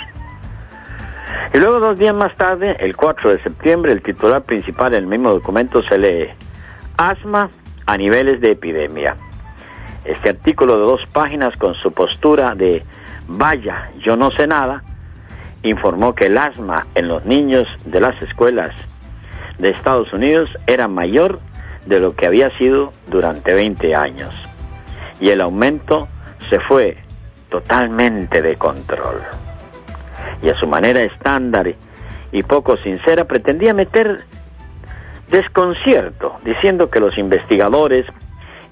Y 1.53 1.59
luego 1.59 1.81
dos 1.81 1.99
días 1.99 2.15
más 2.15 2.35
tarde, 2.37 2.77
el 2.79 2.97
4 2.97 3.31
de 3.31 3.43
septiembre, 3.43 3.93
el 3.93 4.03
titular 4.03 4.43
principal 4.43 4.93
del 4.93 5.07
mismo 5.07 5.31
documento 5.31 5.83
se 5.83 5.99
lee 5.99 6.29
Asma 6.97 7.51
a 7.87 7.97
niveles 7.97 8.41
de 8.41 8.53
epidemia. 8.53 9.17
Este 10.05 10.31
artículo 10.31 10.77
de 10.77 10.85
dos 10.85 11.07
páginas 11.07 11.57
con 11.57 11.75
su 11.75 11.93
postura 11.93 12.55
de 12.55 12.85
vaya, 13.27 13.91
yo 13.99 14.17
no 14.17 14.31
sé 14.31 14.47
nada, 14.47 14.83
informó 15.63 16.15
que 16.15 16.27
el 16.27 16.39
asma 16.39 16.87
en 16.95 17.09
los 17.09 17.25
niños 17.25 17.69
de 17.85 18.01
las 18.01 18.21
escuelas 18.23 18.75
de 19.59 19.71
Estados 19.71 20.13
Unidos 20.13 20.49
era 20.67 20.89
mayor 20.89 21.41
de 21.87 22.01
lo 22.01 22.15
que 22.15 22.27
había 22.27 22.57
sido 22.59 22.93
durante 23.09 23.55
20 23.55 23.95
años 23.95 24.48
y 25.21 25.31
el 25.31 25.41
aumento 25.41 26.09
se 26.51 26.61
fue 26.61 26.97
totalmente 27.51 28.43
de 28.43 28.57
control. 28.57 29.23
Y 30.43 30.49
a 30.49 30.59
su 30.59 30.67
manera 30.67 31.01
estándar 31.01 31.75
y 32.33 32.43
poco 32.43 32.77
sincera 32.79 33.25
pretendía 33.25 33.75
meter 33.75 34.25
desconcierto, 35.31 36.37
diciendo 36.45 36.91
que 36.91 37.01
los 37.01 37.19
investigadores 37.19 38.07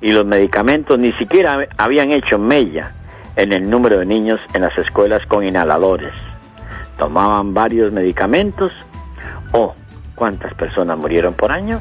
y 0.01 0.13
los 0.13 0.27
medicamentos 0.27 0.99
ni 0.99 1.13
siquiera 1.15 1.67
habían 1.77 2.13
hecho 2.13 2.39
mella 2.39 2.93
en 3.37 3.53
el 3.53 3.69
número 3.69 3.99
de 3.99 4.07
niños 4.07 4.41
en 4.55 4.63
las 4.63 4.77
escuelas 4.79 5.25
con 5.27 5.45
inhaladores. 5.45 6.13
Tomaban 6.99 7.53
varios 7.53 7.93
medicamentos 7.93 8.73
o 9.53 9.75
cuántas 10.15 10.55
personas 10.55 10.97
murieron 10.97 11.35
por 11.35 11.53
año. 11.53 11.81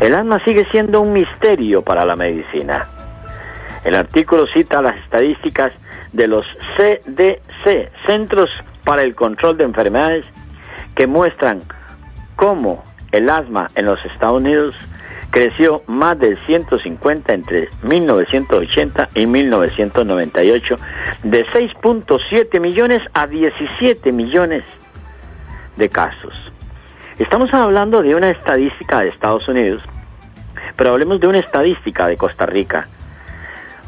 El 0.00 0.14
asma 0.14 0.42
sigue 0.44 0.66
siendo 0.70 1.00
un 1.00 1.12
misterio 1.12 1.82
para 1.82 2.04
la 2.04 2.16
medicina. 2.16 2.88
El 3.88 3.94
artículo 3.94 4.46
cita 4.48 4.82
las 4.82 4.98
estadísticas 4.98 5.72
de 6.12 6.28
los 6.28 6.44
CDC, 6.76 7.90
Centros 8.04 8.50
para 8.84 9.00
el 9.00 9.14
Control 9.14 9.56
de 9.56 9.64
Enfermedades, 9.64 10.26
que 10.94 11.06
muestran 11.06 11.62
cómo 12.36 12.84
el 13.12 13.30
asma 13.30 13.70
en 13.76 13.86
los 13.86 13.98
Estados 14.04 14.42
Unidos 14.42 14.74
creció 15.30 15.82
más 15.86 16.18
del 16.18 16.38
150 16.44 17.32
entre 17.32 17.70
1980 17.82 19.08
y 19.14 19.24
1998, 19.24 20.76
de 21.22 21.46
6.7 21.46 22.60
millones 22.60 23.00
a 23.14 23.26
17 23.26 24.12
millones 24.12 24.64
de 25.78 25.88
casos. 25.88 26.34
Estamos 27.18 27.54
hablando 27.54 28.02
de 28.02 28.14
una 28.14 28.28
estadística 28.28 29.00
de 29.00 29.08
Estados 29.08 29.48
Unidos, 29.48 29.82
pero 30.76 30.90
hablemos 30.90 31.20
de 31.20 31.28
una 31.28 31.38
estadística 31.38 32.06
de 32.06 32.18
Costa 32.18 32.44
Rica. 32.44 32.86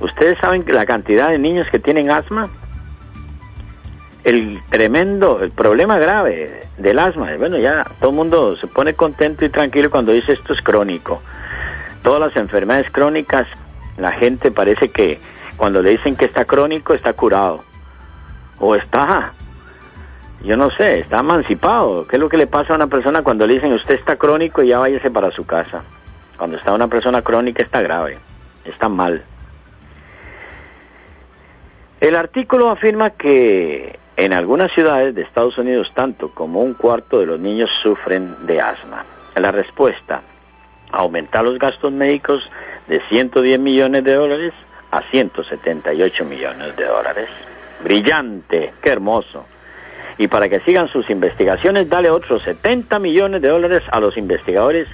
¿Ustedes 0.00 0.38
saben 0.38 0.64
la 0.68 0.86
cantidad 0.86 1.28
de 1.28 1.38
niños 1.38 1.66
que 1.70 1.78
tienen 1.78 2.10
asma? 2.10 2.48
El 4.24 4.60
tremendo, 4.70 5.40
el 5.42 5.50
problema 5.50 5.98
grave 5.98 6.66
del 6.78 6.98
asma, 6.98 7.36
bueno, 7.36 7.58
ya 7.58 7.84
todo 8.00 8.10
el 8.10 8.16
mundo 8.16 8.56
se 8.56 8.66
pone 8.66 8.94
contento 8.94 9.44
y 9.44 9.50
tranquilo 9.50 9.90
cuando 9.90 10.12
dice 10.12 10.32
esto 10.32 10.54
es 10.54 10.62
crónico. 10.62 11.22
Todas 12.02 12.20
las 12.20 12.36
enfermedades 12.36 12.90
crónicas, 12.90 13.46
la 13.98 14.12
gente 14.12 14.50
parece 14.50 14.90
que 14.90 15.20
cuando 15.56 15.82
le 15.82 15.90
dicen 15.90 16.16
que 16.16 16.24
está 16.24 16.46
crónico, 16.46 16.94
está 16.94 17.12
curado. 17.12 17.62
O 18.58 18.74
está, 18.74 19.32
yo 20.42 20.56
no 20.56 20.70
sé, 20.70 21.00
está 21.00 21.20
emancipado. 21.20 22.06
¿Qué 22.06 22.16
es 22.16 22.20
lo 22.20 22.28
que 22.28 22.38
le 22.38 22.46
pasa 22.46 22.72
a 22.72 22.76
una 22.76 22.86
persona 22.86 23.22
cuando 23.22 23.46
le 23.46 23.54
dicen 23.54 23.72
usted 23.72 23.96
está 23.96 24.16
crónico 24.16 24.62
y 24.62 24.68
ya 24.68 24.78
váyase 24.78 25.10
para 25.10 25.30
su 25.30 25.44
casa? 25.44 25.82
Cuando 26.38 26.56
está 26.56 26.72
una 26.72 26.88
persona 26.88 27.20
crónica 27.20 27.62
está 27.62 27.82
grave, 27.82 28.18
está 28.64 28.88
mal. 28.88 29.22
El 32.00 32.16
artículo 32.16 32.70
afirma 32.70 33.10
que 33.10 33.98
en 34.16 34.32
algunas 34.32 34.72
ciudades 34.72 35.14
de 35.14 35.20
Estados 35.20 35.58
Unidos 35.58 35.92
tanto 35.94 36.30
como 36.32 36.62
un 36.62 36.72
cuarto 36.72 37.20
de 37.20 37.26
los 37.26 37.38
niños 37.38 37.68
sufren 37.82 38.46
de 38.46 38.58
asma. 38.58 39.04
la 39.36 39.52
respuesta, 39.52 40.22
aumentar 40.92 41.44
los 41.44 41.58
gastos 41.58 41.92
médicos 41.92 42.42
de 42.88 43.00
110 43.10 43.60
millones 43.60 44.02
de 44.04 44.14
dólares 44.14 44.54
a 44.90 45.02
178 45.10 46.24
millones 46.24 46.74
de 46.76 46.84
dólares. 46.86 47.28
Brillante, 47.84 48.72
qué 48.82 48.90
hermoso. 48.90 49.44
Y 50.16 50.26
para 50.28 50.48
que 50.48 50.60
sigan 50.60 50.88
sus 50.88 51.08
investigaciones, 51.10 51.88
dale 51.90 52.08
otros 52.08 52.42
70 52.42 52.98
millones 52.98 53.42
de 53.42 53.48
dólares 53.48 53.82
a 53.92 54.00
los 54.00 54.16
investigadores, 54.16 54.88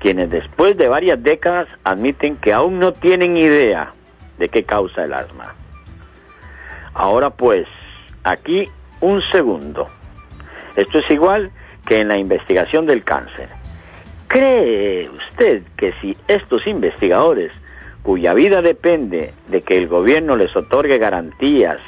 quienes 0.00 0.30
después 0.30 0.76
de 0.76 0.88
varias 0.88 1.22
décadas 1.22 1.68
admiten 1.84 2.36
que 2.36 2.52
aún 2.52 2.80
no 2.80 2.92
tienen 2.92 3.36
idea 3.36 3.92
de 4.38 4.48
qué 4.48 4.64
causa 4.64 5.04
el 5.04 5.12
asma. 5.12 5.54
Ahora 6.94 7.30
pues, 7.30 7.66
aquí 8.22 8.68
un 9.00 9.20
segundo. 9.32 9.88
Esto 10.76 10.98
es 10.98 11.10
igual 11.10 11.50
que 11.86 12.00
en 12.00 12.08
la 12.08 12.16
investigación 12.16 12.86
del 12.86 13.04
cáncer. 13.04 13.48
¿Cree 14.28 15.08
usted 15.10 15.62
que 15.76 15.92
si 16.00 16.16
estos 16.28 16.66
investigadores, 16.66 17.52
cuya 18.02 18.34
vida 18.34 18.62
depende 18.62 19.32
de 19.48 19.62
que 19.62 19.76
el 19.76 19.88
gobierno 19.88 20.36
les 20.36 20.54
otorgue 20.56 20.98
garantías, 20.98 21.78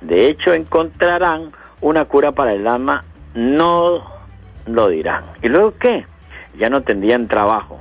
de 0.00 0.28
hecho 0.28 0.54
encontrarán 0.54 1.52
una 1.80 2.04
cura 2.04 2.32
para 2.32 2.52
el 2.52 2.66
alma, 2.66 3.04
no 3.34 4.04
lo 4.66 4.88
dirán? 4.88 5.24
¿Y 5.42 5.48
luego 5.48 5.74
qué? 5.78 6.06
Ya 6.58 6.70
no 6.70 6.82
tendrían 6.82 7.28
trabajo. 7.28 7.80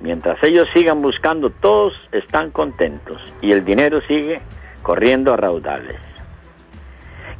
Mientras 0.00 0.42
ellos 0.42 0.68
sigan 0.72 1.02
buscando, 1.02 1.50
todos 1.50 1.94
están 2.12 2.50
contentos 2.50 3.20
y 3.40 3.52
el 3.52 3.64
dinero 3.64 4.00
sigue 4.08 4.40
corriendo 4.84 5.32
a 5.32 5.36
raudales. 5.36 5.96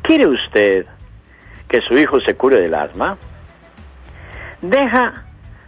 ¿Quiere 0.03 0.27
usted 0.27 0.87
que 1.69 1.81
su 1.83 1.97
hijo 1.97 2.19
se 2.21 2.35
cure 2.35 2.61
del 2.61 2.75
asma? 2.75 3.17
Deja 4.61 5.23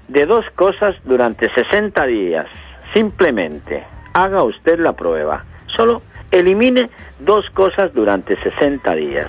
de 0.09 0.27
dos 0.27 0.45
cosas 0.57 0.97
durante 1.05 1.49
60 1.51 2.05
días. 2.07 2.47
Simplemente 2.93 3.85
haga 4.15 4.43
usted 4.43 4.81
la 4.81 4.95
prueba. 4.95 5.45
Solo 5.67 6.03
elimine 6.31 6.91
dos 7.21 7.49
cosas 7.51 7.93
durante 7.93 8.37
60 8.37 8.95
días. 8.95 9.29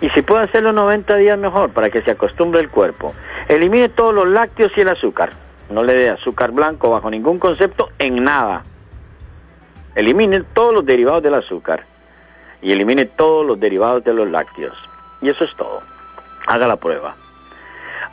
Y 0.00 0.08
si 0.10 0.22
puede 0.22 0.44
hacerlo 0.44 0.72
90 0.72 1.16
días 1.16 1.38
mejor 1.38 1.70
para 1.70 1.90
que 1.90 2.00
se 2.02 2.12
acostumbre 2.12 2.60
el 2.60 2.70
cuerpo. 2.70 3.14
Elimine 3.48 3.90
todos 3.90 4.14
los 4.14 4.26
lácteos 4.26 4.72
y 4.74 4.80
el 4.80 4.88
azúcar. 4.88 5.30
No 5.68 5.84
le 5.84 5.92
dé 5.92 6.08
azúcar 6.08 6.52
blanco 6.52 6.88
bajo 6.88 7.10
ningún 7.10 7.38
concepto 7.38 7.90
en 7.98 8.24
nada. 8.24 8.64
Elimine 9.94 10.42
todos 10.54 10.74
los 10.74 10.86
derivados 10.86 11.22
del 11.22 11.34
azúcar 11.34 11.84
y 12.62 12.72
elimine 12.72 13.06
todos 13.06 13.46
los 13.46 13.58
derivados 13.58 14.04
de 14.04 14.14
los 14.14 14.30
lácteos. 14.30 14.76
Y 15.22 15.28
eso 15.28 15.44
es 15.44 15.54
todo. 15.56 15.82
Haga 16.46 16.66
la 16.66 16.76
prueba. 16.76 17.16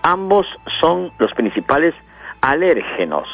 Ambos 0.01 0.47
son 0.79 1.11
los 1.19 1.33
principales 1.33 1.93
alérgenos. 2.41 3.27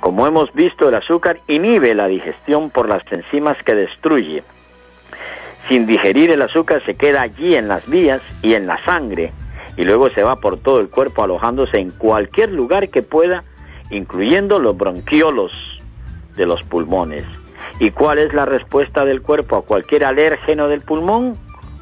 Como 0.00 0.26
hemos 0.26 0.52
visto, 0.52 0.88
el 0.88 0.94
azúcar 0.94 1.40
inhibe 1.48 1.94
la 1.94 2.06
digestión 2.06 2.70
por 2.70 2.88
las 2.88 3.02
enzimas 3.10 3.56
que 3.64 3.74
destruye. 3.74 4.42
Sin 5.68 5.86
digerir 5.86 6.30
el 6.30 6.42
azúcar 6.42 6.82
se 6.84 6.94
queda 6.94 7.22
allí 7.22 7.56
en 7.56 7.68
las 7.68 7.88
vías 7.88 8.22
y 8.42 8.54
en 8.54 8.66
la 8.66 8.82
sangre 8.84 9.32
y 9.76 9.84
luego 9.84 10.10
se 10.10 10.22
va 10.22 10.36
por 10.36 10.58
todo 10.58 10.80
el 10.80 10.88
cuerpo 10.88 11.22
alojándose 11.22 11.78
en 11.78 11.90
cualquier 11.90 12.50
lugar 12.50 12.88
que 12.88 13.02
pueda, 13.02 13.44
incluyendo 13.90 14.58
los 14.58 14.76
bronquiolos 14.76 15.52
de 16.36 16.46
los 16.46 16.62
pulmones. 16.62 17.24
¿Y 17.78 17.90
cuál 17.90 18.18
es 18.18 18.32
la 18.32 18.46
respuesta 18.46 19.04
del 19.04 19.20
cuerpo 19.20 19.56
a 19.56 19.62
cualquier 19.62 20.04
alérgeno 20.04 20.68
del 20.68 20.80
pulmón? 20.80 21.36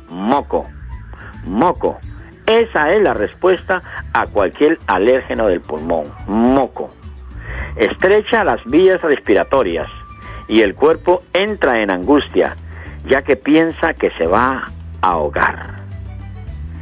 Moco. 0.09 0.67
Moco. 1.45 1.99
Esa 2.47 2.93
es 2.93 3.03
la 3.03 3.15
respuesta 3.15 3.83
a 4.13 4.27
cualquier 4.27 4.79
alérgeno 4.87 5.47
del 5.47 5.61
pulmón. 5.61 6.13
Moco. 6.27 6.91
Estrecha 7.77 8.45
las 8.45 8.63
vías 8.65 9.01
respiratorias 9.03 9.89
y 10.49 10.63
el 10.63 10.75
cuerpo 10.75 11.23
entra 11.33 11.81
en 11.81 11.91
angustia, 11.91 12.57
ya 13.07 13.23
que 13.23 13.37
piensa 13.37 13.95
que 13.95 14.11
se 14.19 14.27
va 14.27 14.65
a 15.01 15.09
ahogar. 15.09 15.81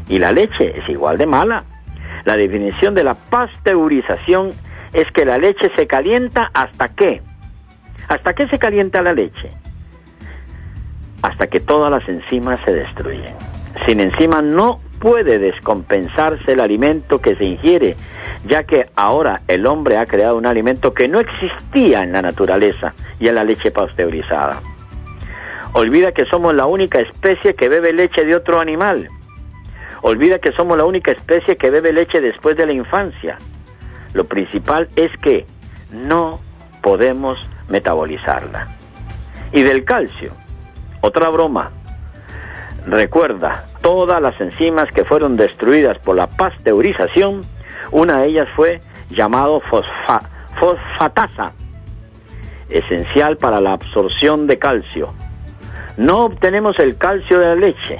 Y 0.09 0.18
la 0.18 0.33
leche 0.33 0.79
es 0.79 0.88
igual 0.88 1.18
de 1.18 1.27
mala. 1.27 1.64
La 2.25 2.37
definición 2.37 2.94
de 2.94 3.05
la 3.05 3.14
pasteurización 3.14 4.51
es 4.92 5.11
que 5.12 5.25
la 5.25 5.38
leche 5.38 5.70
se 5.77 5.87
calienta 5.87 6.51
hasta 6.55 6.88
qué? 6.88 7.22
¿Hasta 8.09 8.35
qué 8.35 8.46
se 8.48 8.59
calienta 8.59 9.02
la 9.02 9.12
leche? 9.12 9.50
Hasta 11.22 11.46
que 11.46 11.61
todas 11.61 11.90
las 11.90 12.07
enzimas 12.09 12.61
se 12.64 12.72
destruyen. 12.72 13.35
Sin 13.87 14.00
enzimas 14.00 14.42
no 14.42 14.81
puede 14.98 15.38
descompensarse 15.38 16.52
el 16.52 16.61
alimento 16.61 17.20
que 17.20 17.35
se 17.37 17.44
ingiere, 17.44 17.96
ya 18.46 18.64
que 18.64 18.87
ahora 18.94 19.42
el 19.48 19.66
hombre 19.66 19.98
ha 19.98 20.07
creado 20.07 20.37
un 20.37 20.46
alimento 20.46 20.94
que 20.94 21.09
no 21.09 21.18
existía 21.20 22.02
en 22.02 22.12
la 22.12 22.22
naturaleza 22.22 22.94
y 23.18 23.28
en 23.28 23.35
la 23.35 23.44
leche 23.44 23.70
pasteurizada. 23.70 24.61
Olvida 25.72 26.12
que 26.12 26.26
somos 26.26 26.55
la 26.55 26.66
única 26.66 27.00
especie 27.00 27.55
que 27.55 27.68
bebe 27.68 27.92
leche 27.92 28.24
de 28.24 28.37
otro 28.37 28.61
animal. 28.61 29.09
Olvida 30.02 30.38
que 30.38 30.52
somos 30.52 30.76
la 30.76 30.85
única 30.85 31.12
especie 31.12 31.57
que 31.57 31.70
bebe 31.70 31.92
leche 31.92 32.20
después 32.20 32.57
de 32.57 32.66
la 32.66 32.72
infancia. 32.72 33.38
Lo 34.12 34.24
principal 34.24 34.88
es 34.96 35.11
que 35.22 35.46
no 35.90 36.40
podemos 36.83 37.38
metabolizarla. 37.68 38.68
Y 39.53 39.62
del 39.62 39.85
calcio, 39.85 40.33
otra 41.01 41.29
broma. 41.29 41.70
Recuerda, 42.87 43.66
todas 43.81 44.20
las 44.20 44.40
enzimas 44.40 44.90
que 44.92 45.05
fueron 45.05 45.37
destruidas 45.37 45.98
por 45.98 46.16
la 46.16 46.27
pasteurización, 46.27 47.42
una 47.90 48.18
de 48.18 48.29
ellas 48.29 48.48
fue 48.57 48.81
llamado 49.11 49.61
fosfatasa, 50.59 51.53
esencial 52.68 53.37
para 53.37 53.61
la 53.61 53.75
absorción 53.75 54.46
de 54.46 54.59
calcio. 54.59 55.12
No 55.96 56.25
obtenemos 56.25 56.79
el 56.79 56.96
calcio 56.96 57.38
de 57.38 57.46
la 57.46 57.55
leche. 57.55 57.98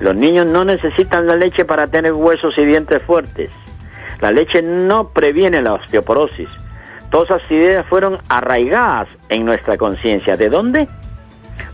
Los 0.00 0.16
niños 0.16 0.46
no 0.46 0.64
necesitan 0.64 1.26
la 1.26 1.36
leche 1.36 1.64
para 1.64 1.86
tener 1.86 2.12
huesos 2.12 2.56
y 2.58 2.64
dientes 2.64 3.02
fuertes. 3.02 3.50
La 4.20 4.32
leche 4.32 4.62
no 4.62 5.10
previene 5.10 5.62
la 5.62 5.74
osteoporosis. 5.74 6.48
Todas 7.10 7.30
esas 7.30 7.50
ideas 7.50 7.86
fueron 7.86 8.18
arraigadas 8.28 9.08
en 9.28 9.44
nuestra 9.44 9.76
conciencia. 9.76 10.36
¿De 10.36 10.48
dónde? 10.48 10.88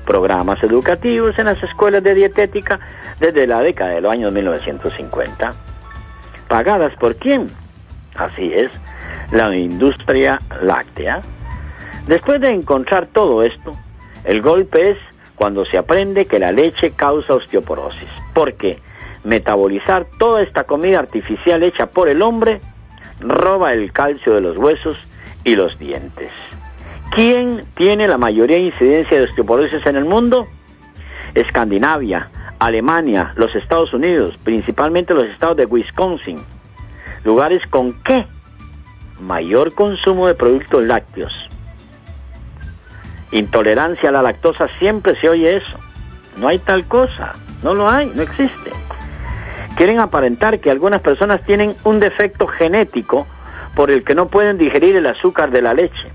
Programas 0.06 0.62
educativos 0.62 1.38
en 1.38 1.46
las 1.46 1.62
escuelas 1.62 2.02
de 2.02 2.14
dietética 2.14 2.80
desde 3.20 3.46
la 3.46 3.60
década 3.60 3.90
de 3.90 4.00
los 4.00 4.12
años 4.12 4.32
1950. 4.32 5.52
¿Pagadas 6.48 6.94
por 6.96 7.16
quién? 7.16 7.50
Así 8.14 8.52
es, 8.52 8.70
la 9.30 9.54
industria 9.54 10.38
láctea. 10.62 11.20
Después 12.06 12.40
de 12.40 12.48
encontrar 12.48 13.08
todo 13.08 13.42
esto, 13.42 13.76
el 14.24 14.40
golpe 14.40 14.90
es 14.90 14.98
cuando 15.34 15.66
se 15.66 15.76
aprende 15.76 16.26
que 16.26 16.38
la 16.38 16.52
leche 16.52 16.92
causa 16.92 17.34
osteoporosis. 17.34 18.08
Porque 18.32 18.78
metabolizar 19.24 20.06
toda 20.18 20.42
esta 20.42 20.64
comida 20.64 21.00
artificial 21.00 21.62
hecha 21.62 21.86
por 21.86 22.08
el 22.08 22.22
hombre 22.22 22.60
roba 23.20 23.72
el 23.72 23.92
calcio 23.92 24.34
de 24.34 24.40
los 24.40 24.56
huesos 24.56 24.96
y 25.46 25.54
los 25.54 25.78
dientes. 25.78 26.30
¿Quién 27.12 27.64
tiene 27.76 28.08
la 28.08 28.18
mayoría 28.18 28.56
de 28.56 28.64
incidencia 28.64 29.16
de 29.16 29.24
osteoporosis 29.24 29.86
en 29.86 29.94
el 29.94 30.04
mundo? 30.04 30.48
Escandinavia, 31.34 32.28
Alemania, 32.58 33.32
los 33.36 33.54
Estados 33.54 33.94
Unidos, 33.94 34.36
principalmente 34.42 35.14
los 35.14 35.24
estados 35.24 35.56
de 35.56 35.64
Wisconsin. 35.64 36.40
Lugares 37.24 37.64
con 37.68 37.92
qué? 38.02 38.26
Mayor 39.20 39.72
consumo 39.72 40.26
de 40.26 40.34
productos 40.34 40.84
lácteos. 40.84 41.32
Intolerancia 43.30 44.08
a 44.08 44.12
la 44.12 44.22
lactosa, 44.22 44.66
siempre 44.80 45.18
se 45.20 45.28
oye 45.28 45.58
eso. 45.58 45.78
No 46.36 46.48
hay 46.48 46.58
tal 46.58 46.86
cosa, 46.86 47.34
no 47.62 47.72
lo 47.72 47.88
hay, 47.88 48.10
no 48.14 48.22
existe. 48.22 48.72
Quieren 49.76 50.00
aparentar 50.00 50.58
que 50.58 50.72
algunas 50.72 51.02
personas 51.02 51.40
tienen 51.44 51.76
un 51.84 52.00
defecto 52.00 52.48
genético 52.48 53.28
por 53.76 53.90
el 53.90 54.02
que 54.02 54.14
no 54.14 54.26
pueden 54.26 54.56
digerir 54.56 54.96
el 54.96 55.06
azúcar 55.06 55.50
de 55.50 55.60
la 55.62 55.74
leche. 55.74 56.08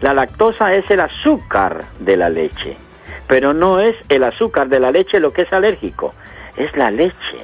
La 0.00 0.12
lactosa 0.12 0.74
es 0.74 0.90
el 0.90 1.00
azúcar 1.00 1.84
de 2.00 2.16
la 2.16 2.28
leche, 2.28 2.76
pero 3.28 3.54
no 3.54 3.78
es 3.78 3.94
el 4.08 4.24
azúcar 4.24 4.68
de 4.68 4.80
la 4.80 4.90
leche 4.90 5.20
lo 5.20 5.32
que 5.32 5.42
es 5.42 5.52
alérgico, 5.52 6.12
es 6.56 6.76
la 6.76 6.90
leche. 6.90 7.38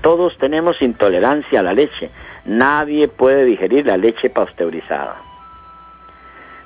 Todos 0.00 0.36
tenemos 0.38 0.80
intolerancia 0.80 1.60
a 1.60 1.62
la 1.62 1.74
leche. 1.74 2.10
Nadie 2.46 3.08
puede 3.08 3.44
digerir 3.44 3.86
la 3.86 3.98
leche 3.98 4.30
pasteurizada. 4.30 5.16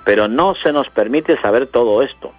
Pero 0.05 0.29
no 0.29 0.55
se 0.55 0.73
nos 0.73 0.89
permite 0.91 1.41
saber 1.41 1.67
todo 1.67 2.03
esto. 2.03 2.33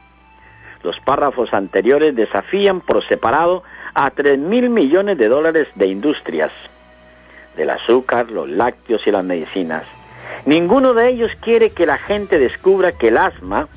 Los 0.82 0.98
párrafos 1.02 1.54
anteriores 1.54 2.16
desafían 2.16 2.80
por 2.80 3.06
separado 3.08 3.64
a 3.94 4.12
tres 4.12 4.40
mil 4.40 4.70
millones 4.70 5.18
de 5.18 5.28
dólares 5.28 5.68
de 5.76 5.88
industrias 5.88 6.52
del 7.56 7.70
azúcar, 7.70 8.30
los 8.32 8.50
lácteos 8.50 9.02
y 9.06 9.12
las 9.12 9.24
medicinas. 9.24 9.84
Ninguno 10.46 10.94
de 10.94 11.10
ellos 11.10 11.32
quiere 11.42 11.70
que 11.70 11.86
la 11.86 11.98
gente 11.98 12.40
descubra 12.40 12.92
que 12.94 13.10
el 13.10 13.18
asma 13.18 13.68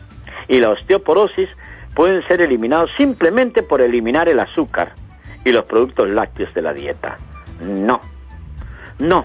y 0.48 0.60
la 0.60 0.70
osteoporosis 0.70 1.48
pueden 1.94 2.26
ser 2.26 2.40
eliminados 2.40 2.90
simplemente 2.96 3.62
por 3.62 3.80
eliminar 3.80 4.28
el 4.28 4.40
azúcar 4.40 4.92
y 5.44 5.52
los 5.52 5.64
productos 5.64 6.08
lácteos 6.10 6.52
de 6.54 6.62
la 6.62 6.72
dieta. 6.72 7.16
No, 7.60 8.00
no, 8.98 9.24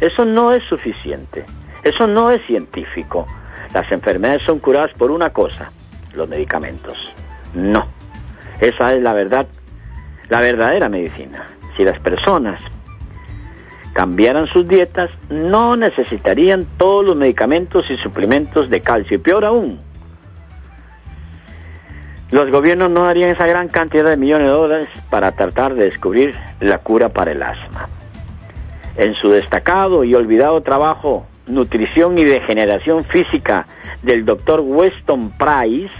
eso 0.00 0.24
no 0.24 0.52
es 0.52 0.62
suficiente, 0.64 1.44
eso 1.82 2.06
no 2.06 2.30
es 2.30 2.44
científico. 2.46 3.26
Las 3.72 3.90
enfermedades 3.90 4.42
son 4.42 4.58
curadas 4.58 4.92
por 4.94 5.10
una 5.10 5.30
cosa, 5.30 5.70
los 6.14 6.28
medicamentos. 6.28 6.96
No, 7.54 7.86
esa 8.60 8.94
es 8.94 9.02
la 9.02 9.14
verdad, 9.14 9.46
la 10.28 10.40
verdadera 10.40 10.88
medicina. 10.88 11.48
Si 11.76 11.84
las 11.84 11.98
personas 12.00 12.60
cambiaran 13.92 14.46
sus 14.46 14.66
dietas, 14.66 15.10
no 15.28 15.76
necesitarían 15.76 16.66
todos 16.78 17.04
los 17.04 17.16
medicamentos 17.16 17.84
y 17.90 17.96
suplementos 17.98 18.70
de 18.70 18.80
calcio. 18.80 19.16
Y 19.16 19.20
peor 19.20 19.44
aún, 19.44 19.80
los 22.30 22.50
gobiernos 22.50 22.90
no 22.90 23.04
darían 23.04 23.30
esa 23.30 23.46
gran 23.46 23.68
cantidad 23.68 24.04
de 24.04 24.16
millones 24.16 24.46
de 24.46 24.52
dólares 24.52 24.88
para 25.10 25.32
tratar 25.32 25.74
de 25.74 25.84
descubrir 25.84 26.34
la 26.60 26.78
cura 26.78 27.10
para 27.10 27.32
el 27.32 27.42
asma. 27.42 27.88
En 28.96 29.14
su 29.14 29.30
destacado 29.30 30.04
y 30.04 30.14
olvidado 30.14 30.60
trabajo 30.62 31.26
Nutrición 31.46 32.18
y 32.18 32.24
Degeneración 32.24 33.04
Física 33.04 33.66
del 34.02 34.24
doctor 34.24 34.60
Weston 34.60 35.32
Price, 35.36 35.92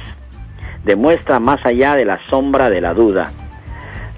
demuestra 0.85 1.39
más 1.39 1.65
allá 1.67 1.95
de 1.95 2.05
la 2.05 2.19
sombra 2.29 2.71
de 2.71 2.81
la 2.81 2.95
duda 2.95 3.31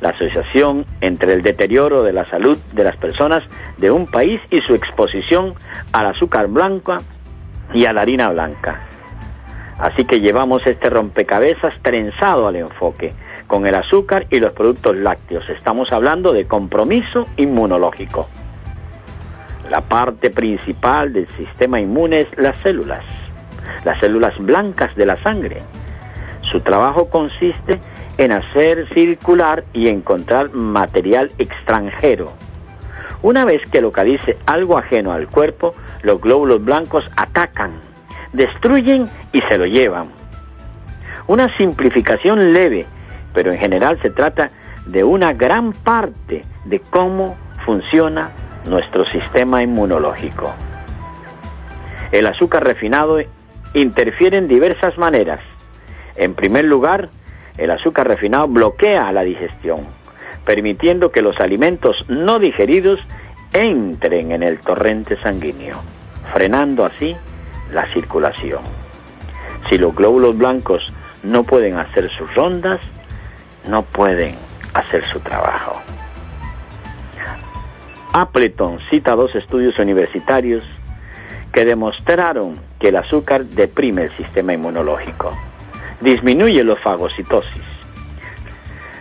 la 0.04 0.10
asociación 0.10 0.84
entre 1.00 1.32
el 1.32 1.40
deterioro 1.40 2.02
de 2.02 2.12
la 2.12 2.28
salud 2.28 2.58
de 2.74 2.84
las 2.84 2.94
personas 2.98 3.42
de 3.78 3.90
un 3.90 4.06
país 4.06 4.38
y 4.50 4.60
su 4.60 4.74
exposición 4.74 5.54
al 5.92 6.08
azúcar 6.08 6.48
blanca 6.48 6.98
y 7.72 7.86
a 7.86 7.94
la 7.94 8.02
harina 8.02 8.28
blanca. 8.28 8.82
Así 9.78 10.04
que 10.04 10.20
llevamos 10.20 10.66
este 10.66 10.90
rompecabezas 10.90 11.72
trenzado 11.80 12.46
al 12.46 12.56
enfoque 12.56 13.14
con 13.46 13.66
el 13.66 13.74
azúcar 13.74 14.26
y 14.28 14.40
los 14.40 14.52
productos 14.52 14.94
lácteos. 14.94 15.48
Estamos 15.48 15.90
hablando 15.90 16.34
de 16.34 16.44
compromiso 16.44 17.26
inmunológico. 17.38 18.28
La 19.70 19.80
parte 19.80 20.28
principal 20.28 21.14
del 21.14 21.28
sistema 21.38 21.80
inmune 21.80 22.20
es 22.20 22.28
las 22.36 22.58
células, 22.58 23.04
las 23.86 23.98
células 24.00 24.36
blancas 24.38 24.94
de 24.96 25.06
la 25.06 25.22
sangre. 25.22 25.62
Su 26.42 26.60
trabajo 26.60 27.08
consiste 27.08 27.80
en 28.18 28.32
hacer 28.32 28.88
circular 28.94 29.64
y 29.72 29.88
encontrar 29.88 30.52
material 30.52 31.32
extranjero. 31.38 32.32
Una 33.22 33.44
vez 33.44 33.62
que 33.70 33.80
localice 33.80 34.36
algo 34.46 34.76
ajeno 34.78 35.12
al 35.12 35.28
cuerpo, 35.28 35.74
los 36.02 36.20
glóbulos 36.20 36.64
blancos 36.64 37.10
atacan, 37.16 37.72
destruyen 38.32 39.08
y 39.32 39.40
se 39.48 39.58
lo 39.58 39.66
llevan. 39.66 40.08
Una 41.26 41.56
simplificación 41.56 42.52
leve, 42.52 42.86
pero 43.32 43.50
en 43.50 43.58
general 43.58 43.98
se 44.02 44.10
trata 44.10 44.50
de 44.86 45.02
una 45.02 45.32
gran 45.32 45.72
parte 45.72 46.42
de 46.66 46.80
cómo 46.80 47.36
funciona 47.64 48.30
nuestro 48.66 49.06
sistema 49.06 49.62
inmunológico. 49.62 50.52
El 52.12 52.26
azúcar 52.26 52.64
refinado 52.64 53.18
interfiere 53.72 54.36
en 54.36 54.48
diversas 54.48 54.98
maneras. 54.98 55.40
En 56.16 56.34
primer 56.34 56.66
lugar, 56.66 57.08
el 57.58 57.70
azúcar 57.70 58.08
refinado 58.08 58.48
bloquea 58.48 59.12
la 59.12 59.22
digestión, 59.22 59.86
permitiendo 60.44 61.10
que 61.10 61.22
los 61.22 61.40
alimentos 61.40 62.04
no 62.08 62.38
digeridos 62.38 63.00
entren 63.52 64.32
en 64.32 64.42
el 64.42 64.58
torrente 64.60 65.20
sanguíneo, 65.22 65.76
frenando 66.32 66.84
así 66.84 67.16
la 67.72 67.86
circulación. 67.92 68.62
Si 69.68 69.78
los 69.78 69.94
glóbulos 69.94 70.36
blancos 70.36 70.92
no 71.22 71.44
pueden 71.44 71.78
hacer 71.78 72.10
sus 72.10 72.32
rondas, 72.34 72.80
no 73.68 73.82
pueden 73.82 74.34
hacer 74.74 75.04
su 75.06 75.20
trabajo. 75.20 75.80
Appleton 78.12 78.78
cita 78.90 79.14
dos 79.16 79.34
estudios 79.34 79.78
universitarios 79.78 80.62
que 81.52 81.64
demostraron 81.64 82.60
que 82.78 82.88
el 82.88 82.96
azúcar 82.96 83.44
deprime 83.44 84.02
el 84.02 84.16
sistema 84.16 84.52
inmunológico 84.52 85.32
disminuye 86.04 86.62
la 86.62 86.76
fagocitosis. 86.76 87.64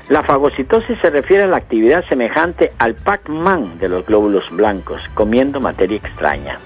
La 0.08 0.24
fagocitosis 0.24 0.98
se 1.02 1.10
refiere 1.10 1.44
a 1.44 1.48
la 1.48 1.58
actividad 1.58 2.06
semejante 2.08 2.72
al 2.80 2.96
Pac-Man 2.96 3.78
de 3.78 3.90
los 3.90 4.06
glóbulos 4.06 4.50
blancos, 4.52 5.02
comiendo 5.14 5.60
materia 5.60 5.98
extraña. 5.98 6.58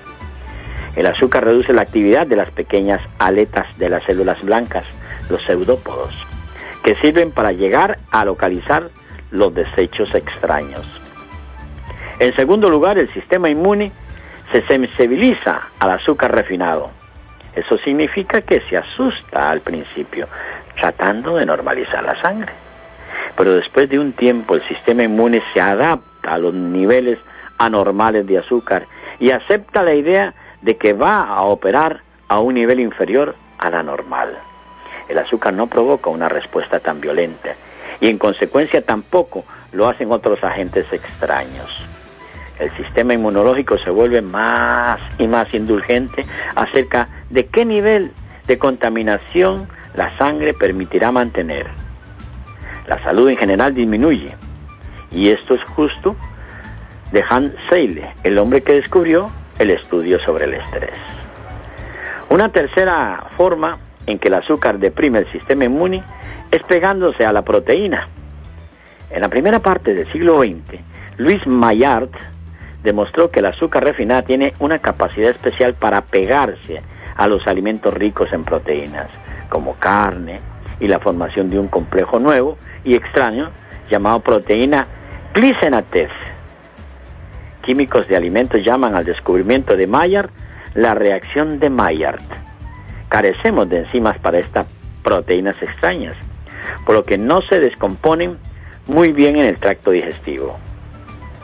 El 0.96 1.08
azúcar 1.08 1.44
reduce 1.44 1.74
la 1.74 1.82
actividad 1.82 2.28
de 2.28 2.36
las 2.36 2.52
pequeñas 2.52 3.02
aletas 3.18 3.66
de 3.80 3.90
las 3.90 4.04
células 4.04 4.42
blancas, 4.44 4.86
los 5.28 5.42
pseudópodos, 5.44 6.14
que 6.84 6.96
sirven 6.98 7.32
para 7.32 7.52
llegar 7.52 7.98
a 8.12 8.24
localizar 8.24 8.90
los 9.32 9.54
desechos 9.56 10.14
extraños. 10.14 10.86
En 12.20 12.36
segundo 12.36 12.70
lugar, 12.70 13.00
el 13.00 13.12
sistema 13.14 13.50
inmune 13.50 13.92
se 14.52 14.62
sensibiliza 14.68 15.62
al 15.80 15.92
azúcar 15.92 16.34
refinado. 16.34 16.97
Eso 17.58 17.76
significa 17.80 18.42
que 18.42 18.62
se 18.70 18.78
asusta 18.78 19.50
al 19.50 19.62
principio, 19.62 20.28
tratando 20.80 21.38
de 21.38 21.46
normalizar 21.48 22.04
la 22.04 22.22
sangre. 22.22 22.52
Pero 23.36 23.56
después 23.56 23.90
de 23.90 23.98
un 23.98 24.14
tiempo 24.14 24.54
el 24.54 24.62
sistema 24.68 25.02
inmune 25.02 25.42
se 25.52 25.60
adapta 25.60 26.36
a 26.36 26.38
los 26.38 26.54
niveles 26.54 27.18
anormales 27.58 28.28
de 28.28 28.38
azúcar 28.38 28.86
y 29.20 29.32
acepta 29.32 29.82
la 29.82 29.96
idea 29.96 30.36
de 30.62 30.78
que 30.78 30.94
va 30.94 31.22
a 31.22 31.42
operar 31.42 32.02
a 32.28 32.40
un 32.42 32.54
nivel 32.54 32.80
inferior 32.80 33.34
a 33.58 33.72
la 33.72 33.82
normal. 33.82 34.38
El 35.10 35.18
azúcar 35.18 35.52
no 35.52 35.66
provoca 35.66 36.12
una 36.12 36.30
respuesta 36.30 36.80
tan 36.80 37.02
violenta 37.02 37.56
y 38.00 38.08
en 38.08 38.20
consecuencia 38.20 38.84
tampoco 38.84 39.46
lo 39.72 39.90
hacen 39.90 40.12
otros 40.12 40.44
agentes 40.44 40.86
extraños 40.94 41.97
el 42.60 42.76
sistema 42.78 43.14
inmunológico 43.14 43.78
se 43.78 43.90
vuelve 43.90 44.22
más 44.22 45.00
y 45.18 45.28
más 45.28 45.54
indulgente 45.54 46.26
acerca 46.56 47.08
de 47.30 47.46
qué 47.48 47.66
nivel 47.66 48.12
de 48.48 48.58
contaminación 48.58 49.68
la 49.96 50.16
sangre 50.18 50.54
permitirá 50.54 51.12
mantener. 51.12 51.68
La 52.88 53.02
salud 53.04 53.30
en 53.30 53.38
general 53.38 53.74
disminuye 53.74 54.36
y 55.12 55.30
esto 55.30 55.56
es 55.56 55.64
justo 55.76 56.16
de 57.12 57.24
Hans 57.30 57.54
Seyle, 57.70 58.14
el 58.24 58.38
hombre 58.38 58.62
que 58.62 58.74
descubrió 58.74 59.30
el 59.60 59.72
estudio 59.72 60.20
sobre 60.20 60.46
el 60.46 60.56
estrés. 60.56 60.98
Una 62.30 62.50
tercera 62.50 63.26
forma 63.38 63.78
en 64.06 64.20
que 64.20 64.28
el 64.28 64.36
azúcar 64.36 64.80
deprime 64.80 65.20
el 65.20 65.32
sistema 65.32 65.66
inmune 65.66 66.04
es 66.52 66.62
pegándose 66.64 67.26
a 67.26 67.32
la 67.32 67.42
proteína. 67.42 68.08
En 69.10 69.22
la 69.22 69.30
primera 69.30 69.60
parte 69.60 69.94
del 69.94 70.12
siglo 70.12 70.42
XX, 70.42 70.80
Luis 71.18 71.46
Maillard 71.48 72.10
demostró 72.88 73.30
que 73.30 73.42
el 73.42 73.48
azúcar 73.48 73.84
refinada 73.84 74.22
tiene 74.22 74.54
una 74.60 74.80
capacidad 74.80 75.30
especial 75.30 75.74
para 75.74 76.00
pegarse 76.00 76.82
a 77.18 77.28
los 77.28 77.46
alimentos 77.46 77.94
ricos 77.94 78.32
en 78.32 78.46
proteínas, 78.46 79.10
como 79.50 79.76
carne, 79.76 80.40
y 80.80 80.88
la 80.88 81.00
formación 81.00 81.50
de 81.50 81.60
un 81.60 81.68
complejo 81.68 82.18
nuevo 82.18 82.58
y 82.86 82.96
extraño 82.96 83.50
llamado 83.92 84.22
proteína 84.22 84.88
glicenatez. 85.34 86.12
Químicos 87.62 88.08
de 88.08 88.16
alimentos 88.16 88.64
llaman 88.64 88.96
al 88.96 89.04
descubrimiento 89.04 89.76
de 89.76 89.86
Maillard 89.86 90.30
la 90.74 90.94
reacción 90.94 91.60
de 91.60 91.70
Maillard. 91.70 92.24
Carecemos 93.10 93.68
de 93.68 93.80
enzimas 93.80 94.18
para 94.20 94.40
estas 94.40 94.66
proteínas 95.04 95.62
extrañas, 95.62 96.16
por 96.86 96.96
lo 96.96 97.04
que 97.04 97.18
no 97.18 97.42
se 97.42 97.60
descomponen 97.60 98.38
muy 98.86 99.12
bien 99.12 99.36
en 99.36 99.46
el 99.46 99.60
tracto 99.60 99.92
digestivo. 99.92 100.58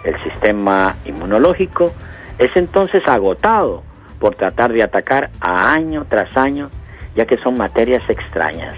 El 0.04 0.22
sistema 0.24 0.96
inmunológico 1.06 1.94
es 2.38 2.50
entonces 2.56 3.02
agotado 3.08 3.84
por 4.20 4.36
tratar 4.36 4.72
de 4.74 4.84
atacar 4.84 5.30
a 5.40 5.74
año 5.74 6.06
tras 6.10 6.36
año, 6.36 6.70
ya 7.16 7.26
que 7.26 7.38
son 7.38 7.58
materias 7.58 8.04
extrañas. 8.10 8.76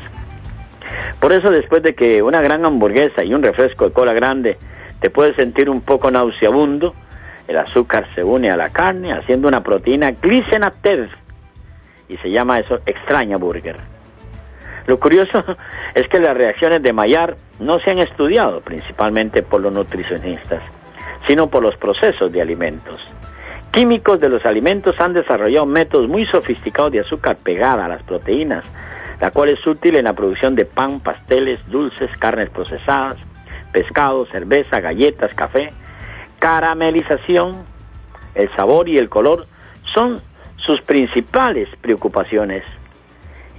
Por 1.19 1.34
eso 1.34 1.49
después 1.51 1.82
de 1.84 1.95
que 1.95 2.21
una 2.21 2.41
gran 2.41 2.65
hamburguesa 2.65 3.23
y 3.23 3.34
un 3.34 3.43
refresco 3.43 3.86
de 3.86 3.93
cola 3.93 4.13
grande 4.13 4.57
te 4.99 5.09
puede 5.09 5.36
sentir 5.36 5.69
un 5.69 5.82
poco 5.82 6.11
nauseabundo, 6.11 6.93
el 7.47 7.57
azúcar 7.57 8.07
se 8.15 8.23
une 8.23 8.49
a 8.49 8.57
la 8.57 8.69
carne 8.69 9.13
haciendo 9.13 9.47
una 9.47 9.61
proteína 9.61 10.11
glicenated 10.11 11.09
y 12.07 12.17
se 12.17 12.30
llama 12.30 12.59
eso 12.59 12.80
extraña 12.86 13.38
burger. 13.38 13.78
Lo 14.88 14.99
curioso 14.99 15.43
es 15.95 16.07
que 16.07 16.19
las 16.19 16.38
reacciones 16.38 16.84
de 16.84 16.93
Maillard 16.93 17.36
no 17.59 17.80
se 17.80 17.91
han 17.91 17.99
estudiado 17.99 18.61
principalmente 18.61 19.41
por 19.41 19.61
los 19.61 19.73
nutricionistas 19.73 20.61
sino 21.28 21.47
por 21.47 21.63
los 21.63 21.76
procesos 21.78 22.32
de 22.32 22.41
alimentos. 22.41 23.01
Químicos 23.71 24.19
de 24.19 24.30
los 24.30 24.45
alimentos 24.45 24.99
han 24.99 25.13
desarrollado 25.13 25.65
métodos 25.65 26.07
muy 26.07 26.26
sofisticados 26.26 26.91
de 26.93 27.01
azúcar 27.01 27.36
pegada 27.38 27.86
a 27.86 27.89
las 27.89 28.03
proteínas, 28.03 28.63
la 29.19 29.32
cual 29.32 29.49
es 29.49 29.67
útil 29.67 29.95
en 29.95 30.05
la 30.05 30.13
producción 30.13 30.55
de 30.55 30.65
pan, 30.65 30.99
pasteles, 31.01 31.59
dulces, 31.69 32.15
carnes 32.17 32.49
procesadas, 32.49 33.17
pescado, 33.71 34.26
cerveza, 34.28 34.80
galletas, 34.80 35.34
café. 35.34 35.71
Caramelización, 36.39 37.65
el 38.36 38.49
sabor 38.55 38.88
y 38.88 38.97
el 38.97 39.09
color 39.09 39.45
son 39.93 40.21
sus 40.57 40.82
principales 40.82 41.67
preocupaciones. 41.82 42.63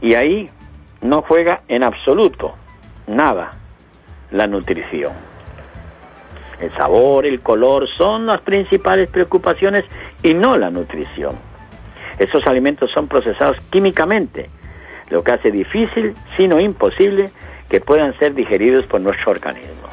Y 0.01 0.15
ahí 0.15 0.51
no 1.03 1.23
juega 1.23 1.61
en 1.69 1.83
absoluto 1.83 2.55
nada 3.07 3.53
la 4.31 4.47
nutrición. 4.47 5.13
El 6.61 6.75
sabor, 6.75 7.27
el 7.27 7.41
color 7.41 7.89
son 7.97 8.27
las 8.27 8.41
principales 8.41 9.11
preocupaciones 9.11 9.85
y 10.23 10.35
no 10.35 10.57
la 10.57 10.71
nutrición. 10.71 11.37
Esos 12.19 12.47
alimentos 12.47 12.91
son 12.93 13.09
procesados 13.09 13.59
químicamente, 13.71 14.49
lo 15.11 15.23
que 15.23 15.33
hace 15.33 15.51
difícil, 15.51 16.15
sino 16.37 16.59
imposible, 16.59 17.31
que 17.69 17.81
puedan 17.81 18.17
ser 18.19 18.35
digeridos 18.35 18.87
por 18.87 19.01
nuestro 19.01 19.33
organismo. 19.33 19.89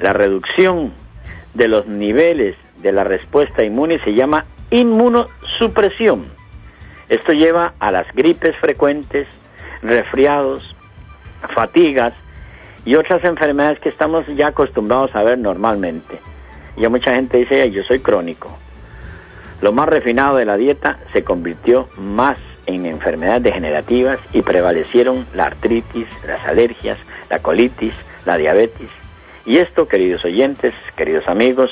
La 0.00 0.12
reducción 0.12 0.92
de 1.54 1.68
los 1.68 1.86
niveles 1.86 2.56
de 2.78 2.92
la 2.92 3.04
respuesta 3.04 3.62
inmune 3.62 3.98
se 4.00 4.14
llama 4.14 4.44
inmunosupresión. 4.70 6.26
Esto 7.08 7.32
lleva 7.32 7.74
a 7.78 7.90
las 7.90 8.06
gripes 8.14 8.56
frecuentes, 8.56 9.26
resfriados, 9.82 10.76
fatigas 11.54 12.12
y 12.84 12.94
otras 12.94 13.22
enfermedades 13.24 13.78
que 13.80 13.88
estamos 13.88 14.26
ya 14.36 14.48
acostumbrados 14.48 15.14
a 15.14 15.22
ver 15.22 15.38
normalmente. 15.38 16.18
Ya 16.76 16.88
mucha 16.88 17.14
gente 17.14 17.38
dice, 17.38 17.70
yo 17.70 17.82
soy 17.82 18.00
crónico. 18.00 18.56
Lo 19.60 19.72
más 19.72 19.88
refinado 19.88 20.36
de 20.36 20.46
la 20.46 20.56
dieta 20.56 20.98
se 21.12 21.22
convirtió 21.22 21.88
más 21.96 22.38
en 22.66 22.86
enfermedades 22.86 23.42
degenerativas 23.42 24.18
y 24.32 24.42
prevalecieron 24.42 25.26
la 25.34 25.44
artritis, 25.44 26.06
las 26.26 26.46
alergias, 26.46 26.98
la 27.28 27.40
colitis, 27.40 27.94
la 28.24 28.36
diabetes. 28.38 28.88
Y 29.44 29.58
esto, 29.58 29.88
queridos 29.88 30.24
oyentes, 30.24 30.74
queridos 30.96 31.28
amigos, 31.28 31.70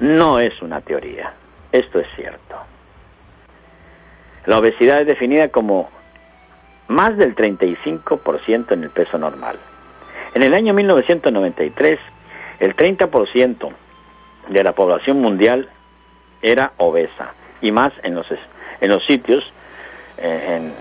no 0.00 0.40
es 0.40 0.60
una 0.62 0.80
teoría. 0.80 1.32
Esto 1.70 2.00
es 2.00 2.06
cierto. 2.16 2.56
La 4.46 4.58
obesidad 4.58 5.00
es 5.00 5.06
definida 5.06 5.48
como 5.48 5.90
más 6.88 7.16
del 7.16 7.34
35% 7.34 8.72
en 8.72 8.84
el 8.84 8.90
peso 8.90 9.18
normal. 9.18 9.56
En 10.34 10.42
el 10.42 10.52
año 10.52 10.74
1993, 10.74 11.98
el 12.58 12.74
30% 12.74 13.68
de 14.48 14.64
la 14.64 14.72
población 14.72 15.20
mundial 15.20 15.68
era 16.42 16.72
obesa, 16.76 17.34
y 17.62 17.70
más 17.70 17.92
en 18.02 18.16
los, 18.16 18.26
en 18.80 18.90
los 18.90 19.06
sitios, 19.06 19.44
eh, 20.18 20.72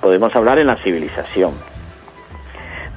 podemos 0.00 0.34
hablar 0.34 0.58
en 0.58 0.66
la 0.66 0.76
civilización, 0.82 1.54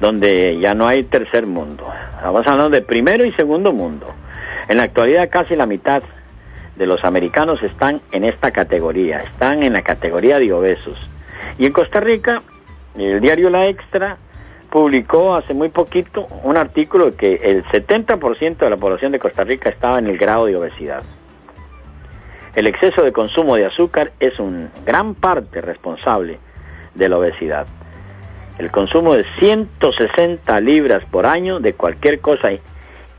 donde 0.00 0.58
ya 0.58 0.74
no 0.74 0.88
hay 0.88 1.04
tercer 1.04 1.46
mundo. 1.46 1.86
Estamos 2.16 2.46
hablando 2.46 2.70
de 2.70 2.82
primero 2.82 3.26
y 3.26 3.32
segundo 3.32 3.72
mundo. 3.72 4.06
En 4.68 4.78
la 4.78 4.84
actualidad 4.84 5.28
casi 5.30 5.54
la 5.54 5.66
mitad 5.66 6.02
de 6.76 6.86
los 6.86 7.04
americanos 7.04 7.62
están 7.62 8.00
en 8.12 8.24
esta 8.24 8.52
categoría, 8.52 9.18
están 9.18 9.62
en 9.62 9.74
la 9.74 9.82
categoría 9.82 10.38
de 10.38 10.50
obesos. 10.50 10.98
Y 11.58 11.66
en 11.66 11.72
Costa 11.72 12.00
Rica, 12.00 12.42
el 12.96 13.20
diario 13.20 13.50
La 13.50 13.66
Extra 13.66 14.16
publicó 14.70 15.34
hace 15.34 15.54
muy 15.54 15.68
poquito 15.68 16.26
un 16.42 16.56
artículo 16.56 17.16
que 17.16 17.34
el 17.36 17.64
70% 17.64 18.58
de 18.58 18.70
la 18.70 18.76
población 18.76 19.12
de 19.12 19.18
Costa 19.18 19.44
Rica 19.44 19.70
estaba 19.70 19.98
en 19.98 20.06
el 20.06 20.18
grado 20.18 20.46
de 20.46 20.56
obesidad. 20.56 21.02
El 22.54 22.66
exceso 22.66 23.02
de 23.02 23.12
consumo 23.12 23.56
de 23.56 23.66
azúcar 23.66 24.12
es 24.20 24.38
un 24.38 24.70
gran 24.84 25.14
parte 25.14 25.60
responsable 25.60 26.38
de 26.94 27.08
la 27.08 27.18
obesidad. 27.18 27.66
El 28.58 28.70
consumo 28.70 29.14
de 29.14 29.24
160 29.38 30.60
libras 30.60 31.04
por 31.10 31.26
año 31.26 31.60
de 31.60 31.74
cualquier 31.74 32.20
cosa 32.20 32.50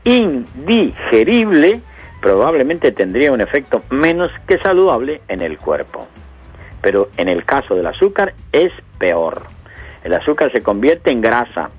indigerible 0.04 1.80
probablemente 2.20 2.92
tendría 2.92 3.32
un 3.32 3.40
efecto 3.40 3.82
menos 3.88 4.30
que 4.46 4.58
saludable 4.58 5.22
en 5.28 5.40
el 5.40 5.56
cuerpo. 5.58 6.06
Pero 6.82 7.08
en 7.16 7.28
el 7.28 7.44
caso 7.44 7.74
del 7.74 7.86
azúcar 7.86 8.34
es 8.52 8.72
peor. 8.98 9.59
El 10.04 10.14
azúcar 10.14 10.50
se 10.52 10.62
convierte 10.62 11.10
en 11.10 11.20
grasa. 11.20 11.70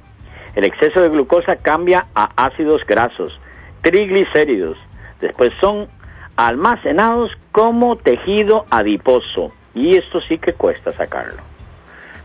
El 0.55 0.65
exceso 0.65 1.01
de 1.01 1.09
glucosa 1.09 1.55
cambia 1.57 2.07
a 2.13 2.29
ácidos 2.35 2.85
grasos, 2.85 3.39
triglicéridos. 3.81 4.77
Después 5.19 5.51
son 5.59 5.87
almacenados 6.35 7.31
como 7.51 7.95
tejido 7.95 8.65
adiposo. 8.69 9.51
Y 9.73 9.95
esto 9.95 10.19
sí 10.21 10.37
que 10.37 10.53
cuesta 10.53 10.91
sacarlo. 10.93 11.41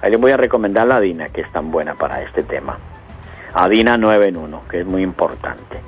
Ahí 0.03 0.11
les 0.11 0.21
voy 0.21 0.33
a 0.33 0.37
recomendar 0.37 0.87
la 0.87 0.97
Adina, 0.97 1.29
que 1.29 1.41
es 1.41 1.53
tan 1.53 1.71
buena 1.71 1.95
para 1.95 2.23
este 2.23 2.43
tema. 2.43 2.79
Adina 3.55 3.97
9 3.97 4.29
en 4.29 4.37
1, 4.37 4.63
que 4.69 4.81
es 4.81 4.87
muy 4.87 5.03
importante. 5.03 5.81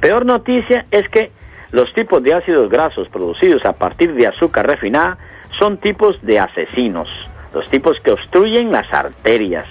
Peor 0.00 0.24
noticia 0.26 0.86
es 0.90 1.08
que 1.08 1.32
los 1.72 1.92
tipos 1.94 2.22
de 2.22 2.34
ácidos 2.34 2.68
grasos 2.68 3.08
producidos 3.08 3.64
a 3.64 3.72
partir 3.72 4.14
de 4.14 4.26
azúcar 4.26 4.66
refinada 4.66 5.16
son 5.58 5.78
tipos 5.78 6.20
de 6.22 6.38
asesinos, 6.38 7.08
los 7.52 7.68
tipos 7.70 7.98
que 8.00 8.12
obstruyen 8.12 8.72
las 8.72 8.92
arterias. 8.92 9.66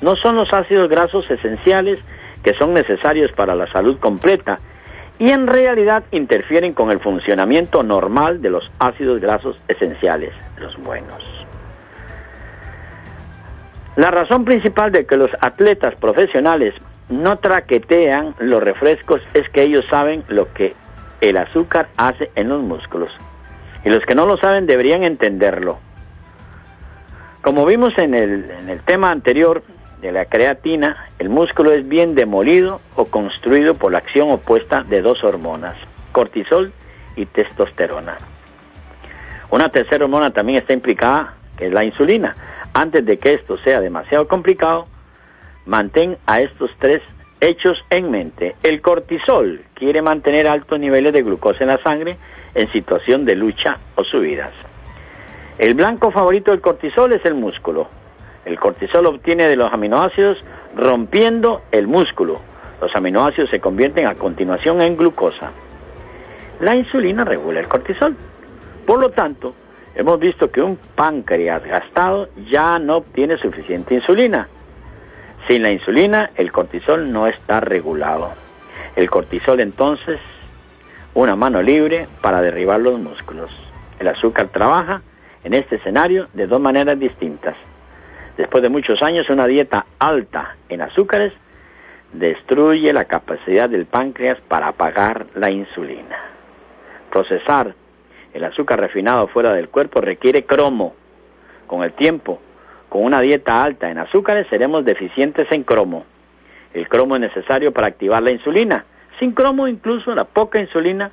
No 0.00 0.16
son 0.16 0.36
los 0.36 0.52
ácidos 0.52 0.88
grasos 0.88 1.30
esenciales 1.30 1.98
que 2.42 2.54
son 2.54 2.74
necesarios 2.74 3.32
para 3.32 3.54
la 3.54 3.70
salud 3.72 3.98
completa 3.98 4.58
y 5.18 5.30
en 5.30 5.46
realidad 5.46 6.04
interfieren 6.10 6.74
con 6.74 6.90
el 6.90 7.00
funcionamiento 7.00 7.82
normal 7.82 8.42
de 8.42 8.50
los 8.50 8.70
ácidos 8.78 9.20
grasos 9.20 9.58
esenciales, 9.68 10.32
los 10.58 10.76
buenos. 10.76 11.22
La 13.96 14.10
razón 14.10 14.44
principal 14.44 14.92
de 14.92 15.06
que 15.06 15.16
los 15.16 15.30
atletas 15.40 15.94
profesionales 15.96 16.74
no 17.08 17.38
traquetean 17.38 18.34
los 18.38 18.62
refrescos 18.62 19.22
es 19.32 19.48
que 19.48 19.62
ellos 19.62 19.86
saben 19.88 20.22
lo 20.28 20.52
que 20.52 20.74
el 21.22 21.38
azúcar 21.38 21.88
hace 21.96 22.30
en 22.34 22.50
los 22.50 22.62
músculos. 22.62 23.10
Y 23.84 23.90
los 23.90 24.04
que 24.04 24.14
no 24.14 24.26
lo 24.26 24.36
saben 24.36 24.66
deberían 24.66 25.02
entenderlo. 25.02 25.78
Como 27.46 27.64
vimos 27.64 27.96
en 27.96 28.12
el, 28.12 28.80
tema 28.86 29.12
anterior 29.12 29.62
de 30.00 30.10
la 30.10 30.24
creatina, 30.24 31.06
el 31.20 31.28
músculo 31.28 31.70
es 31.70 31.86
bien 31.86 32.16
demolido 32.16 32.80
o 32.96 33.04
construido 33.04 33.76
por 33.76 33.92
la 33.92 33.98
acción 33.98 34.32
opuesta 34.32 34.82
de 34.82 35.00
dos 35.00 35.22
hormonas, 35.22 35.76
cortisol 36.10 36.72
y 37.14 37.24
testosterona. 37.26 38.16
Una 39.48 39.68
tercera 39.68 40.06
hormona 40.06 40.32
también 40.32 40.58
está 40.58 40.72
implicada, 40.72 41.34
que 41.56 41.68
es 41.68 41.72
la 41.72 41.84
insulina. 41.84 42.34
Antes 42.74 43.06
de 43.06 43.16
que 43.20 43.34
esto 43.34 43.58
sea 43.58 43.80
demasiado 43.80 44.26
complicado, 44.26 44.88
mantén 45.66 46.18
a 46.26 46.40
estos 46.40 46.72
tres 46.80 47.00
hechos 47.40 47.78
en 47.90 48.10
mente. 48.10 48.56
El 48.64 48.80
cortisol 48.80 49.60
quiere 49.74 50.02
mantener 50.02 50.48
altos 50.48 50.80
niveles 50.80 51.12
de 51.12 51.22
glucosa 51.22 51.62
en 51.62 51.68
la 51.68 51.80
sangre 51.80 52.16
en 52.56 52.72
situación 52.72 53.24
de 53.24 53.36
lucha 53.36 53.78
o 53.94 54.02
subidas. 54.02 54.52
El 55.58 55.74
blanco 55.74 56.10
favorito 56.10 56.50
del 56.50 56.60
cortisol 56.60 57.12
es 57.12 57.24
el 57.24 57.34
músculo. 57.34 57.88
El 58.44 58.58
cortisol 58.58 59.06
obtiene 59.06 59.48
de 59.48 59.56
los 59.56 59.72
aminoácidos 59.72 60.38
rompiendo 60.76 61.62
el 61.72 61.86
músculo. 61.86 62.40
Los 62.80 62.94
aminoácidos 62.94 63.50
se 63.50 63.60
convierten 63.60 64.06
a 64.06 64.14
continuación 64.14 64.82
en 64.82 64.96
glucosa. 64.96 65.50
La 66.60 66.76
insulina 66.76 67.24
regula 67.24 67.60
el 67.60 67.68
cortisol. 67.68 68.16
Por 68.86 69.00
lo 69.00 69.10
tanto, 69.10 69.54
hemos 69.94 70.20
visto 70.20 70.50
que 70.50 70.62
un 70.62 70.78
páncreas 70.94 71.64
gastado 71.64 72.28
ya 72.50 72.78
no 72.78 72.98
obtiene 72.98 73.36
suficiente 73.38 73.94
insulina 73.94 74.48
sin 75.48 75.62
la 75.62 75.70
insulina, 75.70 76.30
el 76.34 76.50
cortisol 76.50 77.12
no 77.12 77.28
está 77.28 77.60
regulado. 77.60 78.32
El 78.96 79.08
cortisol 79.08 79.60
entonces, 79.60 80.18
una 81.14 81.36
mano 81.36 81.62
libre 81.62 82.08
para 82.20 82.42
derribar 82.42 82.80
los 82.80 82.98
músculos. 82.98 83.50
El 84.00 84.08
azúcar 84.08 84.48
trabaja 84.48 85.02
en 85.46 85.54
este 85.54 85.76
escenario 85.76 86.26
de 86.34 86.48
dos 86.48 86.60
maneras 86.60 86.98
distintas. 86.98 87.54
Después 88.36 88.64
de 88.64 88.68
muchos 88.68 89.00
años, 89.00 89.30
una 89.30 89.46
dieta 89.46 89.86
alta 90.00 90.56
en 90.68 90.82
azúcares 90.82 91.32
destruye 92.12 92.92
la 92.92 93.04
capacidad 93.04 93.70
del 93.70 93.86
páncreas 93.86 94.38
para 94.48 94.66
apagar 94.66 95.26
la 95.36 95.48
insulina. 95.48 96.18
Procesar 97.12 97.76
el 98.34 98.42
azúcar 98.42 98.80
refinado 98.80 99.28
fuera 99.28 99.52
del 99.52 99.68
cuerpo 99.68 100.00
requiere 100.00 100.44
cromo. 100.44 100.96
Con 101.68 101.84
el 101.84 101.92
tiempo, 101.92 102.40
con 102.88 103.04
una 103.04 103.20
dieta 103.20 103.62
alta 103.62 103.88
en 103.88 103.98
azúcares 103.98 104.48
seremos 104.50 104.84
deficientes 104.84 105.46
en 105.52 105.62
cromo. 105.62 106.04
El 106.74 106.88
cromo 106.88 107.14
es 107.14 107.20
necesario 107.20 107.72
para 107.72 107.86
activar 107.86 108.20
la 108.20 108.32
insulina. 108.32 108.84
Sin 109.20 109.30
cromo 109.30 109.68
incluso 109.68 110.12
la 110.12 110.24
poca 110.24 110.58
insulina 110.58 111.12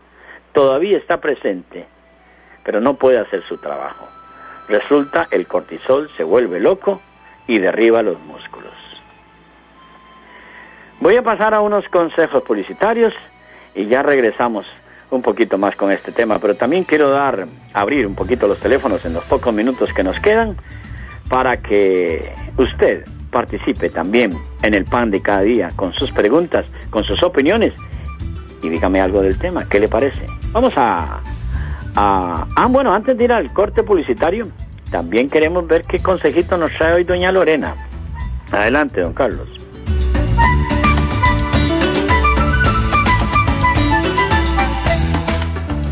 todavía 0.54 0.98
está 0.98 1.22
presente, 1.22 1.86
pero 2.66 2.82
no 2.82 2.96
puede 2.96 3.20
hacer 3.20 3.44
su 3.48 3.58
trabajo. 3.58 4.23
Resulta 4.68 5.28
el 5.32 5.47
cortisol 5.47 6.09
se 6.16 6.24
vuelve 6.24 6.59
loco 6.59 7.01
y 7.47 7.59
derriba 7.59 8.01
los 8.01 8.20
músculos. 8.22 8.72
Voy 10.99 11.16
a 11.18 11.22
pasar 11.22 11.53
a 11.53 11.61
unos 11.61 11.88
consejos 11.89 12.43
publicitarios 12.43 13.14
y 13.76 13.88
ya 13.88 14.03
regresamos 14.03 14.66
un 15.09 15.22
poquito 15.22 15.57
más 15.57 15.76
con 15.76 15.91
este 15.91 16.11
tema, 16.11 16.39
pero 16.39 16.55
también 16.55 16.86
quiero 16.86 17.09
dar 17.09 17.45
abrir 17.74 18.07
un 18.07 18.16
poquito 18.16 18.47
los 18.47 18.59
teléfonos 18.59 19.05
en 19.05 19.14
los 19.14 19.24
pocos 19.26 19.53
minutos 19.53 19.91
que 19.93 20.03
nos 20.03 20.20
quedan 20.20 20.55
para 21.30 21.57
que 21.57 22.34
usted 22.57 23.05
participe 23.32 23.89
también 23.89 24.38
en 24.61 24.74
el 24.74 24.86
pan 24.86 25.11
de 25.11 25.22
cada 25.22 25.41
día 25.41 25.72
con 25.76 25.93
sus 25.93 26.11
preguntas, 26.11 26.66
con 26.89 27.03
sus 27.03 27.22
opiniones 27.22 27.74
y 28.61 28.70
dígame 28.70 29.01
algo 29.01 29.22
del 29.22 29.38
tema, 29.38 29.68
¿qué 29.68 29.80
le 29.80 29.88
parece? 29.88 30.26
Vamos 30.51 30.74
a, 30.78 31.20
Ah, 31.96 32.48
ah, 32.56 32.66
bueno, 32.68 32.94
antes 32.94 33.18
de 33.18 33.24
ir 33.24 33.32
al 33.32 33.54
corte 33.54 33.84
publicitario, 33.84 34.48
también 34.89 35.30
queremos 35.30 35.68
ver 35.68 35.84
qué 35.84 36.00
consejito 36.00 36.58
nos 36.58 36.72
trae 36.74 36.94
hoy 36.94 37.04
doña 37.04 37.32
Lorena. 37.32 37.76
Adelante, 38.52 39.02
don 39.02 39.14
Carlos. 39.14 39.48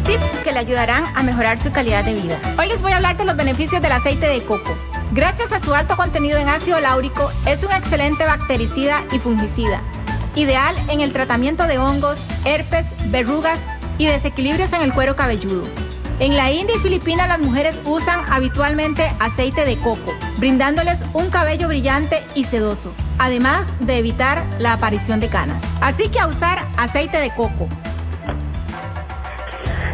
Tips 0.05 0.43
que 0.43 0.51
le 0.51 0.59
ayudarán 0.59 1.03
a 1.15 1.21
mejorar 1.21 1.59
su 1.59 1.71
calidad 1.71 2.03
de 2.03 2.15
vida. 2.15 2.39
Hoy 2.57 2.67
les 2.67 2.81
voy 2.81 2.93
a 2.93 2.97
hablar 2.97 3.17
de 3.17 3.25
los 3.25 3.35
beneficios 3.35 3.81
del 3.81 3.91
aceite 3.91 4.27
de 4.27 4.41
coco. 4.43 4.75
Gracias 5.11 5.51
a 5.51 5.59
su 5.59 5.73
alto 5.75 5.95
contenido 5.97 6.39
en 6.39 6.47
ácido 6.47 6.79
láurico, 6.79 7.29
es 7.45 7.63
un 7.63 7.71
excelente 7.71 8.25
bactericida 8.25 9.03
y 9.11 9.19
fungicida. 9.19 9.81
Ideal 10.35 10.75
en 10.89 11.01
el 11.01 11.13
tratamiento 11.13 11.67
de 11.67 11.77
hongos, 11.77 12.17
herpes, 12.45 12.87
verrugas 13.11 13.59
y 13.97 14.07
desequilibrios 14.07 14.73
en 14.73 14.81
el 14.81 14.93
cuero 14.93 15.15
cabelludo. 15.15 15.67
En 16.21 16.37
la 16.37 16.51
India 16.51 16.75
y 16.75 16.79
Filipinas 16.79 17.27
las 17.27 17.39
mujeres 17.39 17.81
usan 17.83 18.31
habitualmente 18.31 19.09
aceite 19.19 19.65
de 19.65 19.75
coco, 19.77 20.13
brindándoles 20.37 21.03
un 21.15 21.31
cabello 21.31 21.67
brillante 21.67 22.21
y 22.35 22.43
sedoso, 22.43 22.93
además 23.17 23.67
de 23.79 23.97
evitar 23.97 24.45
la 24.59 24.73
aparición 24.73 25.19
de 25.19 25.29
canas. 25.29 25.59
Así 25.81 26.09
que 26.09 26.19
a 26.19 26.27
usar 26.27 26.59
aceite 26.77 27.17
de 27.17 27.33
coco. 27.33 27.67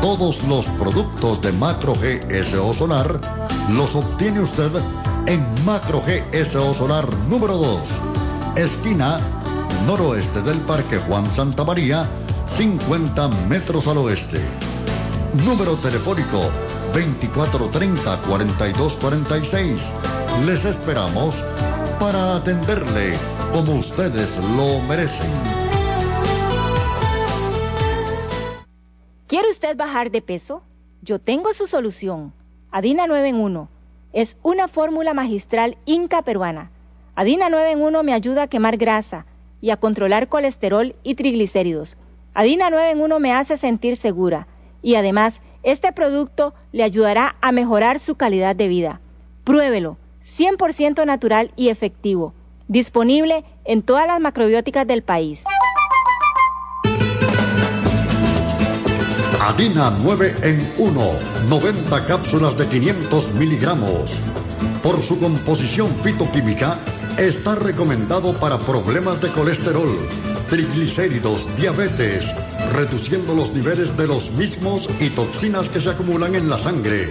Todos 0.00 0.42
los 0.44 0.64
productos 0.64 1.42
de 1.42 1.52
Macro 1.52 1.92
GSO 1.94 2.72
Solar 2.72 3.20
los 3.68 3.94
obtiene 3.94 4.40
usted 4.40 4.70
en 5.26 5.44
Macro 5.66 6.00
GSO 6.00 6.72
Solar 6.72 7.14
número 7.28 7.58
2, 7.58 8.00
esquina 8.56 9.20
noroeste 9.86 10.40
del 10.40 10.60
Parque 10.60 10.98
Juan 10.98 11.30
Santa 11.30 11.62
María, 11.62 12.08
50 12.46 13.28
metros 13.48 13.88
al 13.88 13.98
oeste. 13.98 14.40
Número 15.44 15.74
telefónico 15.76 16.50
2430-4246. 16.92 19.92
Les 20.46 20.64
esperamos 20.64 21.44
para 21.98 22.36
atenderle 22.36 23.14
como 23.52 23.74
ustedes 23.74 24.38
lo 24.56 24.78
merecen. 24.86 25.26
¿Quiere 29.26 29.50
usted 29.50 29.76
bajar 29.76 30.12
de 30.12 30.22
peso? 30.22 30.62
Yo 31.02 31.18
tengo 31.18 31.52
su 31.54 31.66
solución. 31.66 32.32
Adina 32.70 33.08
9 33.08 33.30
en 33.30 33.36
1. 33.36 33.68
Es 34.12 34.36
una 34.42 34.68
fórmula 34.68 35.14
magistral 35.14 35.76
inca 35.86 36.22
peruana. 36.22 36.70
Adina 37.16 37.48
9 37.50 37.72
en 37.72 37.82
1 37.82 38.04
me 38.04 38.14
ayuda 38.14 38.44
a 38.44 38.48
quemar 38.48 38.76
grasa 38.76 39.26
y 39.60 39.70
a 39.70 39.78
controlar 39.78 40.28
colesterol 40.28 40.94
y 41.02 41.16
triglicéridos 41.16 41.96
Adina 42.34 42.68
9 42.68 42.90
en 42.90 43.00
1 43.00 43.20
me 43.20 43.32
hace 43.32 43.56
sentir 43.56 43.96
segura 43.96 44.48
y 44.82 44.96
además 44.96 45.40
este 45.62 45.92
producto 45.92 46.52
le 46.72 46.82
ayudará 46.82 47.36
a 47.40 47.52
mejorar 47.52 48.00
su 48.00 48.16
calidad 48.16 48.56
de 48.56 48.66
vida. 48.66 49.00
Pruébelo, 49.44 49.98
100% 50.24 51.06
natural 51.06 51.52
y 51.54 51.68
efectivo. 51.68 52.34
Disponible 52.66 53.44
en 53.64 53.82
todas 53.82 54.08
las 54.08 54.20
macrobióticas 54.20 54.84
del 54.86 55.02
país. 55.02 55.44
Adina 59.40 59.92
9 60.02 60.34
en 60.42 60.72
1, 60.78 61.10
90 61.48 62.06
cápsulas 62.06 62.58
de 62.58 62.66
500 62.66 63.34
miligramos. 63.34 64.20
Por 64.82 65.00
su 65.02 65.20
composición 65.20 65.90
fitoquímica, 66.02 66.78
está 67.16 67.54
recomendado 67.54 68.32
para 68.34 68.58
problemas 68.58 69.20
de 69.20 69.30
colesterol 69.30 69.96
triglicéridos, 70.54 71.48
diabetes, 71.56 72.32
reduciendo 72.72 73.34
los 73.34 73.52
niveles 73.52 73.96
de 73.96 74.06
los 74.06 74.30
mismos 74.30 74.88
y 75.00 75.10
toxinas 75.10 75.68
que 75.68 75.80
se 75.80 75.90
acumulan 75.90 76.36
en 76.36 76.48
la 76.48 76.58
sangre, 76.58 77.10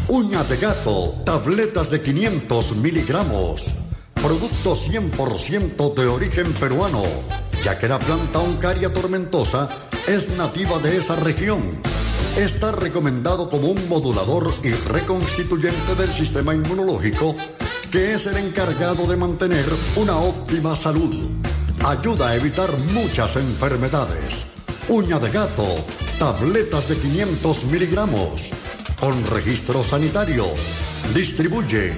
Uña 0.09 0.43
de 0.45 0.57
gato, 0.57 1.15
tabletas 1.25 1.91
de 1.91 2.03
500 2.03 2.77
miligramos. 2.77 3.67
Producto 4.15 4.75
100% 4.75 5.95
de 5.95 6.07
origen 6.07 6.53
peruano, 6.55 7.03
ya 7.63 7.79
que 7.79 7.87
la 7.89 8.01
planta 8.01 8.41
Oncaria 8.41 8.93
tormentosa 8.93 9.69
es 10.07 10.37
nativa 10.37 10.79
de 10.79 10.97
esa 10.97 11.15
región 11.17 11.94
está 12.37 12.73
recomendado 12.73 13.49
como 13.49 13.69
un 13.69 13.89
modulador 13.89 14.53
y 14.63 14.73
reconstituyente 14.73 15.95
del 15.95 16.13
sistema 16.13 16.55
inmunológico 16.55 17.37
que 17.91 18.15
es 18.15 18.27
el 18.27 18.37
encargado 18.39 19.07
de 19.07 19.17
mantener 19.17 19.67
una 19.95 20.19
óptima 20.19 20.75
salud. 20.75 21.15
Ayuda 21.85 22.31
a 22.31 22.37
evitar 22.37 22.77
muchas 22.93 23.37
enfermedades. 23.37 24.47
Uña 24.89 25.21
de 25.21 25.31
gato, 25.31 25.65
tabletas 26.19 26.89
de 26.89 26.97
500 26.97 27.65
miligramos, 27.67 28.51
con 28.99 29.25
registro 29.27 29.85
sanitario. 29.85 30.47
Distribuye 31.15 31.93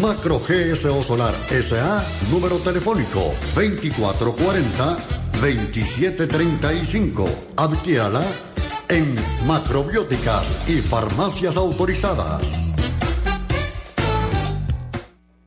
Macro 0.00 0.40
GSO 0.40 1.02
Solar 1.02 1.34
SA, 1.50 2.02
número 2.30 2.56
telefónico 2.60 3.34
2440 3.54 4.96
2735. 5.38 7.28
En 8.92 9.16
macrobióticas 9.46 10.68
y 10.68 10.82
farmacias 10.82 11.56
autorizadas. 11.56 12.74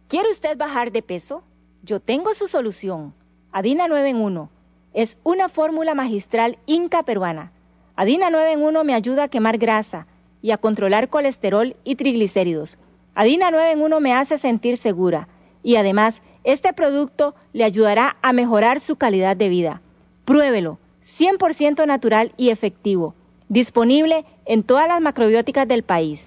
¿Quiere 0.08 0.32
usted 0.32 0.58
bajar 0.58 0.92
de 0.92 1.04
peso? 1.04 1.44
Yo 1.84 2.00
tengo 2.00 2.34
su 2.34 2.48
solución. 2.48 3.14
Adina 3.52 3.88
9 3.88 4.10
en 4.10 4.16
1. 4.16 4.50
Es 4.96 5.20
una 5.22 5.48
fórmula 5.48 5.94
magistral 5.94 6.58
inca 6.66 7.04
peruana. 7.04 7.52
Adina 7.96 8.32
9 8.32 8.54
en 8.54 8.64
1 8.64 8.84
me 8.84 8.96
ayuda 8.96 9.26
a 9.26 9.28
quemar 9.28 9.60
grasa 9.60 10.08
y 10.42 10.50
a 10.50 10.58
controlar 10.58 11.10
colesterol 11.10 11.76
y 11.84 11.98
triglicéridos. 11.98 12.80
Adina 13.14 13.52
9 13.52 13.74
en 13.74 13.82
1 13.84 14.00
me 14.00 14.16
hace 14.16 14.40
sentir 14.40 14.78
segura 14.78 15.28
y 15.62 15.76
además 15.76 16.24
este 16.44 16.74
producto 16.74 17.36
le 17.54 17.64
ayudará 17.64 18.18
a 18.24 18.34
mejorar 18.34 18.80
su 18.80 18.96
calidad 18.96 19.38
de 19.38 19.50
vida. 19.50 19.82
Pruébelo, 20.26 20.80
100% 21.04 21.86
natural 21.86 22.34
y 22.38 22.50
efectivo 22.50 23.14
disponible 23.50 24.26
en 24.46 24.64
todas 24.64 24.88
las 24.88 25.02
macrobióticas 25.02 25.68
del 25.68 25.84
país. 25.84 26.26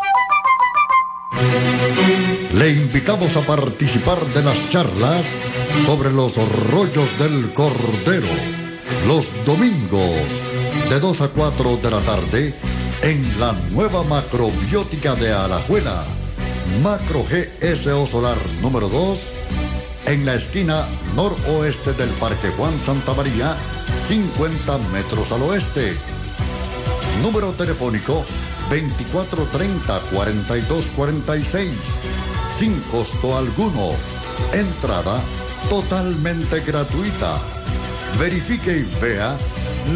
Le 2.55 2.71
invitamos 2.71 3.37
a 3.37 3.43
participar 3.43 4.19
de 4.27 4.43
las 4.43 4.69
charlas 4.71 5.27
sobre 5.85 6.13
los 6.13 6.37
rollos 6.71 7.19
del 7.19 7.53
cordero 7.53 8.27
los 9.07 9.33
domingos 9.45 10.47
de 10.89 11.01
2 11.01 11.21
a 11.23 11.29
4 11.29 11.77
de 11.77 11.91
la 11.91 12.01
tarde 12.01 12.55
en 13.03 13.41
la 13.41 13.55
nueva 13.71 14.03
macrobiótica 14.03 15.15
de 15.15 15.33
Alajuela, 15.33 16.05
Macro 16.83 17.23
GSO 17.23 18.07
Solar 18.07 18.37
número 18.61 18.89
2, 18.89 19.33
en 20.07 20.27
la 20.27 20.35
esquina 20.35 20.87
noroeste 21.15 21.93
del 21.93 22.11
Parque 22.11 22.49
Juan 22.51 22.79
Santa 22.81 23.15
María, 23.15 23.57
50 24.09 24.79
metros 24.93 25.33
al 25.33 25.43
oeste 25.43 25.97
Número 27.23 27.53
telefónico 27.53 28.25
2430-4246. 28.71 31.71
Sin 32.59 32.81
costo 32.83 33.37
alguno. 33.37 33.91
Entrada 34.53 35.21
totalmente 35.69 36.61
gratuita. 36.61 37.39
Verifique 38.19 38.79
y 38.79 38.89
vea 39.01 39.37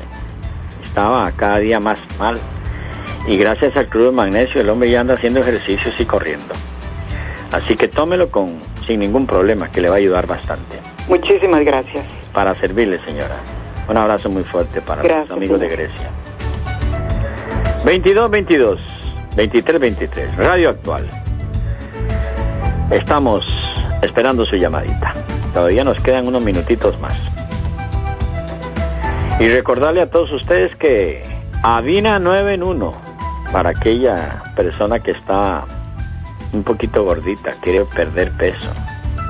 Estaba 0.83 1.31
cada 1.31 1.59
día 1.59 1.79
más 1.79 1.97
mal. 2.19 2.39
Y 3.27 3.37
gracias 3.37 3.75
al 3.75 3.89
crudo 3.89 4.05
de 4.05 4.11
magnesio 4.13 4.61
el 4.61 4.69
hombre 4.69 4.89
ya 4.89 5.01
anda 5.01 5.15
haciendo 5.15 5.41
ejercicios 5.41 5.93
y 5.99 6.05
corriendo. 6.05 6.53
Así 7.51 7.75
que 7.75 7.87
tómelo 7.87 8.29
con 8.29 8.59
sin 8.85 9.01
ningún 9.01 9.27
problema, 9.27 9.69
que 9.69 9.81
le 9.81 9.89
va 9.89 9.95
a 9.95 9.97
ayudar 9.97 10.27
bastante. 10.27 10.79
Muchísimas 11.09 11.63
gracias. 11.65 12.05
Para 12.33 12.57
servirle, 12.59 12.99
señora. 13.03 13.35
Un 13.89 13.97
abrazo 13.97 14.29
muy 14.29 14.43
fuerte 14.43 14.81
para 14.81 15.01
Gracias, 15.01 15.29
los 15.29 15.37
amigos 15.37 15.59
de. 15.59 15.67
Grecia. 15.67 16.09
22 17.85 18.31
22 18.31 18.79
23 19.35 19.79
23 19.79 20.37
Radio 20.37 20.69
Actual. 20.69 21.09
Estamos 22.91 23.45
esperando 24.01 24.45
su 24.45 24.55
llamadita. 24.55 25.13
Todavía 25.53 25.83
nos 25.83 26.01
quedan 26.01 26.27
unos 26.27 26.43
minutitos 26.43 26.97
más. 26.99 27.13
Y 29.39 29.49
recordarle 29.49 30.01
a 30.01 30.09
todos 30.09 30.31
ustedes 30.31 30.75
que 30.77 31.23
Avina 31.61 32.19
9 32.19 32.53
en 32.53 32.63
1 32.63 33.16
para 33.51 33.69
aquella 33.69 34.41
persona 34.55 34.99
que 34.99 35.11
está 35.11 35.63
un 36.53 36.63
poquito 36.63 37.03
gordita, 37.03 37.53
quiere 37.61 37.85
perder 37.85 38.31
peso. 38.33 38.69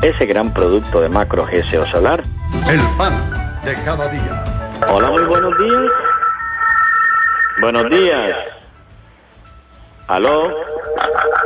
Ese 0.01 0.26
gran 0.26 0.53
producto 0.53 1.01
de 1.01 1.09
macro 1.09 1.45
GSO 1.45 1.86
solar. 1.88 2.22
El 2.70 2.80
Pan 2.97 3.13
de 3.63 3.74
Cada 3.84 4.07
Día. 4.09 4.43
Hola, 4.89 5.09
muy 5.09 5.24
buenos 5.24 5.57
días. 5.57 5.91
Buenos 7.61 7.89
días. 7.89 8.38
¿Aló? 10.07 10.49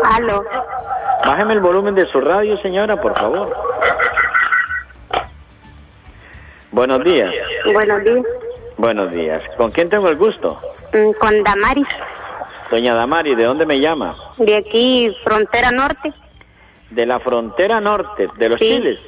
Aló. 0.04 0.44
Bájeme 1.26 1.54
el 1.54 1.60
volumen 1.62 1.96
de 1.96 2.06
su 2.08 2.20
radio, 2.20 2.58
señora, 2.62 3.00
por 3.00 3.18
favor. 3.18 3.54
Buenos 6.72 7.04
días. 7.04 7.32
Buenos 7.74 8.04
días. 8.04 8.26
Buenos 8.78 9.12
días. 9.12 9.44
¿Con 9.58 9.72
quién 9.72 9.90
tengo 9.90 10.10
el 10.10 10.18
gusto? 10.18 10.60
Mm, 10.94 11.12
Con 11.20 11.44
Damaris, 11.44 11.88
Doña 12.72 12.94
Damari, 12.96 13.36
¿de 13.36 13.44
dónde 13.44 13.66
me 13.66 13.80
llama? 13.80 14.16
de 14.38 14.56
aquí, 14.56 15.14
frontera 15.24 15.72
norte. 15.72 16.12
De 16.90 17.06
la 17.06 17.20
frontera 17.20 17.80
norte, 17.82 18.28
de 18.38 18.50
los 18.50 18.60
Sí. 18.60 18.70
chiles. 18.78 19.00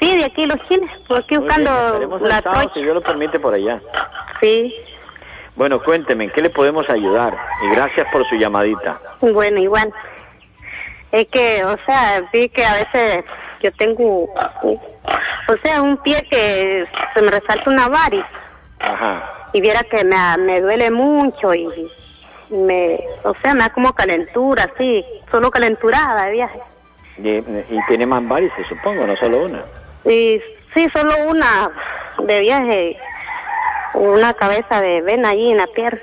Sí, 0.00 0.16
de 0.16 0.24
aquí 0.24 0.46
los 0.46 0.56
chiles. 0.68 0.90
Por 1.06 1.18
aquí 1.18 1.36
Muy 1.36 1.44
buscando 1.44 2.18
la 2.22 2.40
sábado, 2.40 2.70
si 2.74 2.82
Dios 2.82 2.94
lo 2.94 3.02
permite, 3.02 3.38
por 3.38 3.52
allá. 3.54 3.80
Sí. 4.40 4.74
Bueno, 5.56 5.82
cuénteme, 5.82 6.24
¿en 6.24 6.30
qué 6.30 6.40
le 6.40 6.48
podemos 6.50 6.88
ayudar? 6.88 7.36
Y 7.64 7.74
gracias 7.74 8.06
por 8.12 8.26
su 8.28 8.36
llamadita. 8.36 8.98
Bueno, 9.20 9.60
igual. 9.60 9.92
Es 11.12 11.26
que, 11.28 11.62
o 11.64 11.76
sea, 11.86 12.22
vi 12.32 12.48
que 12.48 12.64
a 12.64 12.72
veces 12.74 13.24
yo 13.62 13.70
tengo, 13.72 14.24
o 14.24 15.56
sea, 15.62 15.82
un 15.82 15.96
pie 15.98 16.26
que 16.30 16.86
se 17.14 17.20
me 17.22 17.30
resalta 17.30 17.68
una 17.68 17.88
varis 17.88 18.24
Ajá. 18.78 19.48
y 19.52 19.60
viera 19.60 19.82
que 19.82 20.02
me, 20.04 20.36
me 20.38 20.60
duele 20.60 20.90
mucho 20.90 21.52
y 21.52 21.66
me, 22.50 23.00
o 23.24 23.34
sea, 23.42 23.54
me 23.54 23.60
da 23.60 23.70
como 23.70 23.92
calentura, 23.92 24.70
sí, 24.76 25.04
solo 25.30 25.50
calenturada 25.50 26.26
de 26.26 26.32
viaje. 26.32 26.60
Y, 27.18 27.28
y 27.28 27.80
tiene 27.88 28.06
más 28.06 28.26
varices, 28.26 28.66
supongo, 28.66 29.06
no 29.06 29.16
solo 29.16 29.44
una. 29.44 29.62
Y 30.04 30.40
sí, 30.74 30.88
solo 30.94 31.12
una 31.28 31.70
de 32.24 32.40
viaje, 32.40 32.98
una 33.94 34.32
cabeza 34.34 34.80
de 34.80 35.02
vena 35.02 35.30
allí 35.30 35.50
en 35.50 35.58
la 35.58 35.66
pierna. 35.68 36.00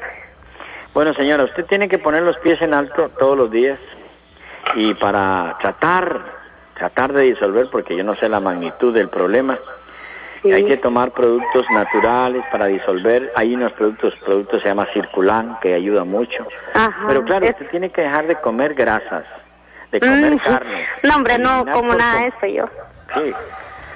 Bueno, 0.94 1.14
señora, 1.14 1.44
usted 1.44 1.66
tiene 1.66 1.88
que 1.88 2.00
poner 2.00 2.24
los 2.24 2.38
pies 2.40 2.62
en 2.62 2.74
alto 2.74 3.10
todos 3.20 3.38
los 3.38 3.52
días 3.52 3.80
y 4.76 4.94
para 4.96 5.56
tratar, 5.62 6.22
tratar 6.76 7.14
de 7.14 7.24
disolver, 7.24 7.70
porque 7.72 7.96
yo 7.96 8.04
no 8.04 8.16
sé 8.16 8.28
la 8.30 8.40
magnitud 8.40 8.94
del 8.94 9.10
problema, 9.10 9.60
Sí. 10.48 10.54
hay 10.54 10.66
que 10.66 10.78
tomar 10.78 11.12
productos 11.12 11.66
naturales 11.72 12.44
para 12.52 12.66
disolver. 12.68 13.32
Hay 13.36 13.54
unos 13.56 13.72
productos, 13.74 14.14
productos 14.26 14.62
se 14.62 14.68
llama 14.70 14.88
Circulan, 14.94 15.58
que 15.62 15.74
ayuda 15.74 16.04
mucho. 16.04 16.48
Ajá. 16.74 17.06
Pero 17.08 17.24
claro, 17.24 17.46
Es- 17.46 17.52
usted 17.52 17.70
tiene 17.70 17.90
que 17.90 18.02
dejar 18.02 18.28
de 18.28 18.36
comer 18.36 18.74
grasas, 18.74 19.26
de 19.92 20.00
comer 20.00 20.34
Mm, 20.36 20.38
carne. 20.40 20.86
No, 21.04 21.16
hombre, 21.16 21.38
no 21.38 21.66
como 21.74 21.90
por 21.90 21.98
nada 21.98 22.22
de 22.22 22.28
eso 22.28 22.46
yo. 22.48 22.66
Sí, 23.16 23.34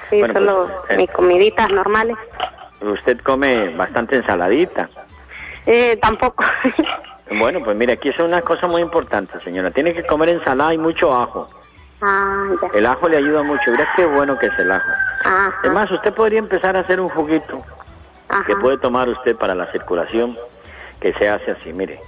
Sí, 0.09 0.19
Bueno, 0.19 0.33
pues, 0.33 0.45
solo 0.45 0.71
eh. 0.89 0.97
mis 0.97 1.11
comiditas 1.11 1.69
normales. 1.69 2.17
usted 2.81 3.19
come 3.21 3.69
bastante 3.75 4.15
ensaladita. 4.17 4.89
Eh, 5.65 5.97
tampoco. 6.01 6.43
Bueno, 7.39 7.63
pues 7.63 7.77
mire, 7.77 7.93
aquí 7.93 8.09
es 8.09 8.19
una 8.19 8.41
cosa 8.41 8.67
muy 8.67 8.81
importante, 8.81 9.39
señora. 9.41 9.71
Tiene 9.71 9.93
que 9.93 10.03
comer 10.03 10.27
ensalada 10.27 10.73
y 10.73 10.77
mucho 10.77 11.13
ajo. 11.13 11.49
Ah, 12.01 12.47
ya. 12.61 12.67
El 12.73 12.85
ajo 12.85 13.07
le 13.09 13.17
ayuda 13.17 13.43
mucho. 13.43 13.71
Mira 13.71 13.87
qué 13.95 14.05
bueno 14.05 14.37
que 14.37 14.47
es 14.47 14.59
el 14.59 14.71
ajo. 14.71 14.89
Ajá. 15.23 15.53
Además, 15.63 15.91
usted 15.91 16.13
podría 16.13 16.39
empezar 16.39 16.75
a 16.75 16.81
hacer 16.81 16.99
un 16.99 17.09
juguito 17.09 17.63
Ajá. 18.29 18.43
que 18.45 18.55
puede 18.55 18.77
tomar 18.77 19.07
usted 19.09 19.35
para 19.35 19.55
la 19.55 19.71
circulación, 19.71 20.37
que 20.99 21.13
se 21.13 21.29
hace 21.29 21.51
así. 21.51 21.73
Mire, 21.73 21.99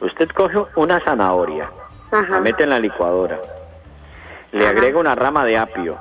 usted 0.00 0.28
coge 0.30 0.58
una 0.76 1.00
zanahoria, 1.00 1.70
Ajá. 2.10 2.34
la 2.34 2.40
mete 2.40 2.64
en 2.64 2.70
la 2.70 2.78
licuadora, 2.78 3.38
le 4.52 4.66
agrega 4.66 4.98
una 4.98 5.14
rama 5.14 5.44
de 5.44 5.58
apio, 5.58 5.96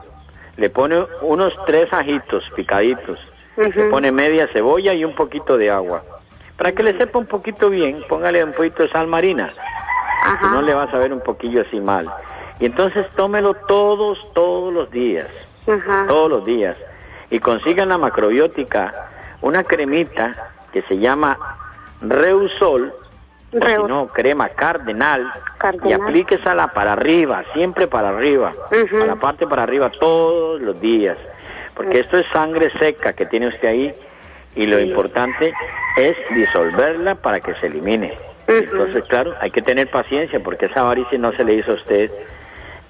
le 0.55 0.69
pone 0.69 1.05
unos 1.21 1.53
tres 1.65 1.91
ajitos 1.91 2.43
picaditos, 2.55 3.19
le 3.57 3.71
pone 3.89 4.11
media 4.11 4.47
cebolla 4.53 4.93
y 4.93 5.03
un 5.03 5.15
poquito 5.15 5.57
de 5.57 5.69
agua. 5.69 6.01
Para 6.57 6.71
que 6.71 6.81
le 6.81 6.97
sepa 6.97 7.19
un 7.19 7.27
poquito 7.27 7.69
bien, 7.69 8.03
póngale 8.09 8.43
un 8.43 8.51
poquito 8.51 8.83
de 8.83 8.89
sal 8.89 9.07
marina. 9.07 9.53
Si 10.41 10.47
no 10.49 10.61
le 10.61 10.73
va 10.73 10.83
a 10.83 10.91
saber 10.91 11.13
un 11.13 11.21
poquillo 11.21 11.61
así 11.61 11.79
mal. 11.79 12.11
Y 12.60 12.66
entonces 12.66 13.05
tómelo 13.16 13.53
todos, 13.68 14.18
todos 14.34 14.74
los 14.74 14.89
días, 14.91 15.28
Ajá. 15.68 16.05
todos 16.08 16.30
los 16.30 16.45
días. 16.45 16.76
Y 17.30 17.39
consigan 17.39 17.89
la 17.89 17.97
macrobiótica, 17.97 18.93
una 19.41 19.64
cremita 19.64 20.32
que 20.72 20.82
se 20.84 20.97
llama 20.97 21.38
Reusol, 22.01 22.93
si 23.51 23.84
no, 23.88 24.08
crema 24.08 24.49
cardenal, 24.49 25.22
y 25.22 25.58
Cardenal. 25.58 26.01
aplíquesela 26.01 26.68
para 26.74 26.93
arriba, 26.93 27.43
siempre 27.53 27.88
para 27.88 28.10
arriba, 28.10 28.53
Ujú. 28.72 29.03
a 29.03 29.05
la 29.08 29.16
parte 29.16 29.47
para 29.47 29.64
arriba 29.64 29.89
todos 29.99 30.60
los 30.62 30.80
días. 30.80 31.18
Porque 31.76 31.99
esto 31.99 32.18
es 32.18 32.26
sangre 32.34 32.72
seca 32.80 33.14
que 33.14 33.26
tiene 33.26 33.47
usted 33.47 33.68
ahí 33.68 33.93
y 34.55 34.66
lo 34.66 34.80
importante 34.80 35.53
es 35.95 36.18
disolverla 36.34 37.16
para 37.16 37.39
que 37.39 37.53
se 37.55 37.68
elimine. 37.68 38.18
Entonces, 38.47 39.03
claro, 39.05 39.34
hay 39.41 39.51
que 39.51 39.62
tener 39.62 39.89
paciencia 39.89 40.39
porque 40.39 40.66
esa 40.68 40.82
varice 40.84 41.18
no 41.18 41.32
se 41.34 41.43
le 41.43 41.53
hizo 41.55 41.72
a 41.72 41.76
usted 41.76 42.10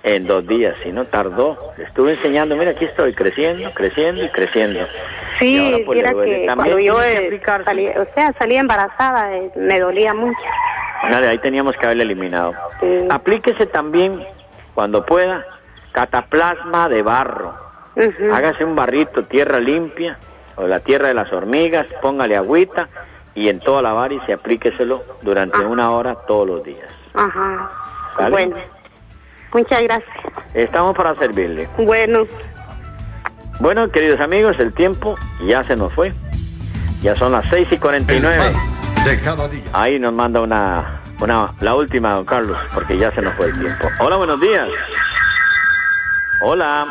en 0.04 0.26
dos 0.28 0.46
días, 0.48 0.76
sino 0.84 1.06
tardó. 1.06 1.58
Le 1.78 1.84
estuve 1.86 2.14
enseñando, 2.14 2.56
mira, 2.56 2.72
aquí 2.72 2.86
estoy 2.86 3.14
creciendo, 3.14 3.72
creciendo 3.74 4.24
y 4.24 4.30
creciendo. 4.30 4.80
Sí, 5.40 5.56
Y 5.58 5.60
ahora, 5.74 5.78
pues, 5.86 6.00
era 6.00 6.10
que 6.12 6.46
También 6.48 6.56
cuando 6.56 6.80
yo 6.80 7.04
eh, 7.04 7.42
salí, 7.66 7.88
o 7.90 8.06
sea, 8.14 8.34
salí 8.40 8.56
embarazada, 8.58 9.36
eh, 9.36 9.52
me 9.56 9.80
dolía 9.80 10.14
mucho. 10.14 10.40
Dale, 11.10 11.28
ahí 11.28 11.38
teníamos 11.40 11.76
que 11.78 11.86
haberle 11.86 12.04
eliminado. 12.04 12.54
Sí. 12.80 12.88
Aplíquese 13.10 13.66
también, 13.68 14.24
cuando 14.74 15.06
pueda, 15.06 15.46
cataplasma 15.92 16.90
de 16.90 17.02
barro. 17.02 17.54
Ujú. 17.96 18.34
Hágase 18.34 18.64
un 18.64 18.76
barrito, 18.76 19.24
tierra 19.26 19.60
limpia, 19.60 20.18
o 20.56 20.68
la 20.68 20.80
tierra 20.80 21.08
de 21.10 21.14
las 21.14 21.32
hormigas, 21.34 21.88
póngale 22.02 22.36
agüita 22.36 22.88
y 23.36 23.50
en 23.50 23.60
toda 23.60 23.82
la 23.82 23.94
varice 23.94 24.34
aplíqueselo 24.34 25.04
durante 25.22 25.58
Ah. 25.64 25.68
una 25.68 25.92
hora 25.92 26.16
todos 26.28 26.48
los 26.48 26.64
días. 26.64 26.90
Ajá. 27.14 27.72
¿Vale? 28.18 28.30
Bueno, 28.32 28.56
muchas 29.54 29.82
gracias. 29.82 30.18
Estamos 30.54 30.96
para 30.96 31.16
servirle. 31.16 31.68
Bueno, 31.78 32.26
Bueno, 33.60 33.90
queridos 33.90 34.20
amigos, 34.22 34.60
el 34.60 34.74
tiempo 34.74 35.16
ya 35.46 35.64
se 35.64 35.76
nos 35.76 35.92
fue. 35.94 36.14
Ya 37.02 37.16
son 37.16 37.32
las 37.32 37.46
6 37.48 37.68
y 37.72 37.74
El 37.76 37.80
49. 37.80 38.38
pan 38.38 39.04
de 39.06 39.20
cada 39.22 39.48
día. 39.48 39.64
Ahí 39.74 40.00
nos 40.00 40.14
manda 40.14 40.42
una, 40.42 41.02
una, 41.20 41.54
la 41.60 41.76
última, 41.76 42.14
don 42.14 42.26
Carlos, 42.26 42.58
porque 42.74 42.98
ya 42.98 43.12
se 43.12 43.22
nos 43.22 43.34
fue 43.36 43.48
el 43.48 43.60
tiempo. 43.60 43.88
Hola, 44.00 44.16
buenos 44.18 44.40
días. 44.42 44.68
Hola, 46.42 46.86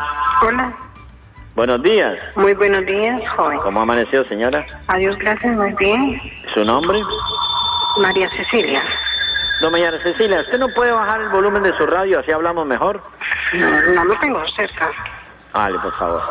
hola, 0.45 0.73
buenos 1.55 1.81
días. 1.83 2.17
muy 2.35 2.53
buenos 2.53 2.85
días, 2.85 3.21
joven. 3.35 3.59
¿Cómo 3.59 3.81
amaneció, 3.81 4.25
señora? 4.27 4.65
Adiós, 4.87 5.17
gracias, 5.19 5.55
muy 5.55 5.73
bien. 5.79 6.19
¿Su 6.53 6.65
nombre? 6.65 6.99
María 8.01 8.29
Cecilia. 8.35 8.83
Don 9.61 9.71
María 9.71 9.91
Cecilia, 10.03 10.41
¿usted 10.41 10.59
no 10.59 10.69
puede 10.69 10.91
bajar 10.91 11.19
el 11.21 11.29
volumen 11.29 11.63
de 11.63 11.75
su 11.77 11.85
radio, 11.87 12.19
así 12.19 12.31
hablamos 12.31 12.65
mejor? 12.67 13.01
No, 13.53 13.81
no 13.93 14.05
lo 14.05 14.19
tengo 14.19 14.47
cerca. 14.49 14.91
Vale, 15.51 15.79
por 15.79 15.97
favor. 15.97 16.21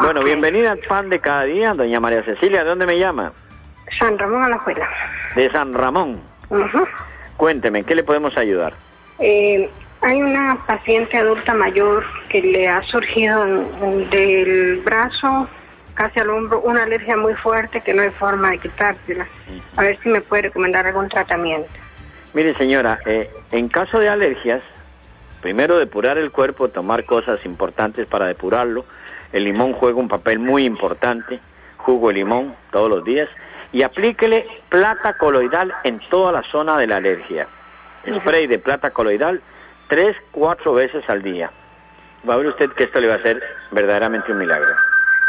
Bueno, 0.00 0.22
bienvenida 0.22 0.72
al 0.72 0.78
pan 0.80 1.08
de 1.08 1.20
cada 1.20 1.44
día, 1.44 1.72
doña 1.72 2.00
María 2.00 2.22
Cecilia. 2.22 2.64
¿De 2.64 2.68
dónde 2.68 2.86
me 2.86 2.98
llama? 2.98 3.32
San 3.98 4.18
Ramón 4.18 4.44
a 4.44 4.48
la 4.50 4.56
escuela. 4.56 4.88
De 5.36 5.50
San 5.52 5.72
Ramón. 5.72 6.20
Ujú. 6.50 6.86
Cuénteme, 7.38 7.78
¿en 7.78 7.84
qué 7.86 7.94
le 7.94 8.04
podemos 8.04 8.36
ayudar? 8.36 8.74
Eh, 9.18 9.70
hay 10.02 10.20
una 10.20 10.58
paciente 10.66 11.16
adulta 11.16 11.54
mayor 11.54 12.04
que 12.28 12.42
le 12.42 12.68
ha 12.68 12.82
surgido 12.82 13.44
del 14.10 14.82
brazo 14.84 15.48
casi 15.94 16.20
al 16.20 16.30
hombro 16.30 16.60
una 16.60 16.82
alergia 16.82 17.16
muy 17.16 17.34
fuerte 17.34 17.80
que 17.80 17.94
no 17.94 18.02
hay 18.02 18.10
forma 18.10 18.50
de 18.50 18.58
quitársela. 18.58 19.26
A 19.76 19.82
ver 19.82 19.98
si 20.02 20.08
me 20.10 20.20
puede 20.20 20.42
recomendar 20.42 20.86
algún 20.86 21.08
tratamiento. 21.08 21.70
Mire, 22.34 22.54
señora, 22.54 22.98
eh, 23.04 23.30
en 23.50 23.68
caso 23.68 23.98
de 23.98 24.08
alergias, 24.08 24.62
primero 25.42 25.78
depurar 25.78 26.16
el 26.16 26.30
cuerpo, 26.30 26.68
tomar 26.68 27.04
cosas 27.04 27.44
importantes 27.44 28.06
para 28.06 28.26
depurarlo. 28.26 28.84
El 29.32 29.44
limón 29.44 29.74
juega 29.74 29.98
un 29.98 30.08
papel 30.08 30.38
muy 30.38 30.64
importante, 30.64 31.40
jugo 31.78 32.08
de 32.08 32.14
limón 32.14 32.54
todos 32.70 32.88
los 32.88 33.04
días. 33.04 33.28
Y 33.72 33.82
aplíquele 33.82 34.46
plata 34.68 35.16
coloidal 35.16 35.72
en 35.84 35.98
toda 36.10 36.32
la 36.32 36.42
zona 36.50 36.78
de 36.78 36.86
la 36.86 36.96
alergia. 36.96 37.46
Spray 38.06 38.46
de 38.46 38.58
plata 38.58 38.90
coloidal 38.90 39.40
tres, 39.88 40.16
cuatro 40.30 40.74
veces 40.74 41.04
al 41.08 41.22
día. 41.22 41.50
Va 42.28 42.34
a 42.34 42.36
ver 42.38 42.46
usted 42.46 42.70
que 42.70 42.84
esto 42.84 43.00
le 43.00 43.08
va 43.08 43.14
a 43.14 43.18
hacer 43.18 43.42
verdaderamente 43.72 44.32
un 44.32 44.38
milagro. 44.38 44.74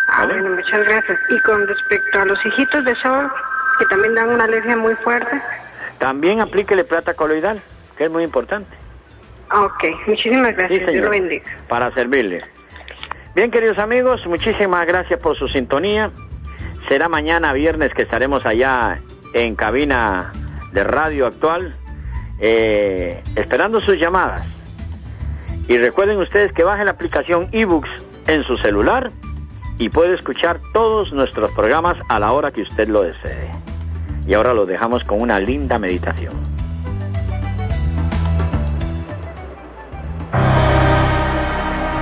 Ah, 0.07 0.25
bueno, 0.25 0.49
muchas 0.51 0.85
gracias. 0.85 1.19
Y 1.29 1.39
con 1.39 1.67
respecto 1.67 2.19
a 2.19 2.25
los 2.25 2.45
hijitos 2.45 2.85
de 2.85 2.95
sol, 2.95 3.31
que 3.79 3.85
también 3.85 4.15
dan 4.15 4.29
una 4.29 4.43
alergia 4.43 4.77
muy 4.77 4.95
fuerte. 4.95 5.41
También 6.03 6.41
aplíquele 6.41 6.83
plata 6.83 7.13
coloidal, 7.13 7.61
que 7.97 8.03
es 8.03 8.11
muy 8.11 8.25
importante. 8.25 8.69
Ok, 9.53 9.85
muchísimas 10.05 10.49
Sí, 10.49 10.53
gracias. 10.57 10.91
Dios 10.91 11.05
lo 11.05 11.09
bendiga. 11.09 11.45
Para 11.69 11.93
servirle. 11.93 12.43
Bien, 13.35 13.49
queridos 13.49 13.77
amigos, 13.77 14.19
muchísimas 14.27 14.85
gracias 14.85 15.17
por 15.21 15.37
su 15.37 15.47
sintonía. 15.47 16.11
Será 16.89 17.07
mañana 17.07 17.53
viernes 17.53 17.93
que 17.93 18.01
estaremos 18.01 18.45
allá 18.45 18.99
en 19.33 19.55
cabina 19.55 20.33
de 20.73 20.83
radio 20.83 21.25
actual, 21.25 21.73
eh, 22.41 23.23
esperando 23.37 23.79
sus 23.79 23.97
llamadas. 23.97 24.45
Y 25.69 25.77
recuerden 25.77 26.17
ustedes 26.17 26.51
que 26.51 26.65
bajen 26.65 26.83
la 26.83 26.91
aplicación 26.91 27.47
eBooks 27.53 27.89
en 28.27 28.43
su 28.43 28.57
celular 28.57 29.09
y 29.77 29.87
puede 29.87 30.15
escuchar 30.15 30.59
todos 30.73 31.13
nuestros 31.13 31.49
programas 31.53 31.95
a 32.09 32.19
la 32.19 32.33
hora 32.33 32.51
que 32.51 32.63
usted 32.63 32.89
lo 32.89 33.03
desee. 33.03 33.62
Y 34.25 34.33
ahora 34.33 34.53
lo 34.53 34.65
dejamos 34.65 35.03
con 35.03 35.21
una 35.21 35.39
linda 35.39 35.77
meditación. 35.77 36.33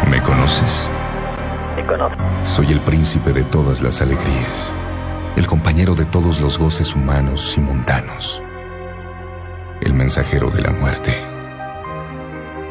¿Me 0.09 0.21
conoces? 0.21 0.89
Me 1.75 1.85
conozco. 1.85 2.17
Soy 2.43 2.71
el 2.71 2.79
príncipe 2.81 3.33
de 3.33 3.43
todas 3.43 3.81
las 3.81 4.01
alegrías, 4.01 4.73
el 5.35 5.47
compañero 5.47 5.95
de 5.95 6.05
todos 6.05 6.41
los 6.41 6.59
goces 6.59 6.95
humanos 6.95 7.55
y 7.57 7.61
mundanos, 7.61 8.43
el 9.81 9.93
mensajero 9.93 10.49
de 10.49 10.61
la 10.61 10.71
muerte, 10.71 11.15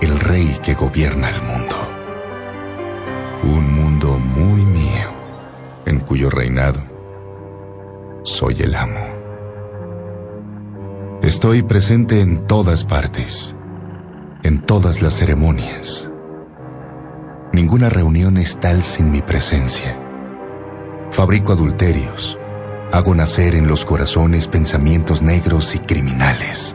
el 0.02 0.20
rey 0.20 0.58
que 0.62 0.74
gobierna 0.74 1.30
el 1.30 1.42
mundo. 1.42 1.76
Un 3.42 3.74
mundo 3.74 4.18
muy 4.18 4.64
mío, 4.64 5.10
en 5.86 6.00
cuyo 6.00 6.28
reinado 6.30 6.90
soy 8.22 8.60
el 8.60 8.74
amo. 8.74 9.19
Estoy 11.30 11.62
presente 11.62 12.22
en 12.22 12.44
todas 12.44 12.84
partes, 12.84 13.54
en 14.42 14.60
todas 14.60 15.00
las 15.00 15.14
ceremonias. 15.14 16.10
Ninguna 17.52 17.88
reunión 17.88 18.36
es 18.36 18.58
tal 18.58 18.82
sin 18.82 19.12
mi 19.12 19.22
presencia. 19.22 19.96
Fabrico 21.12 21.52
adulterios. 21.52 22.36
Hago 22.90 23.14
nacer 23.14 23.54
en 23.54 23.68
los 23.68 23.84
corazones 23.84 24.48
pensamientos 24.48 25.22
negros 25.22 25.76
y 25.76 25.78
criminales. 25.78 26.74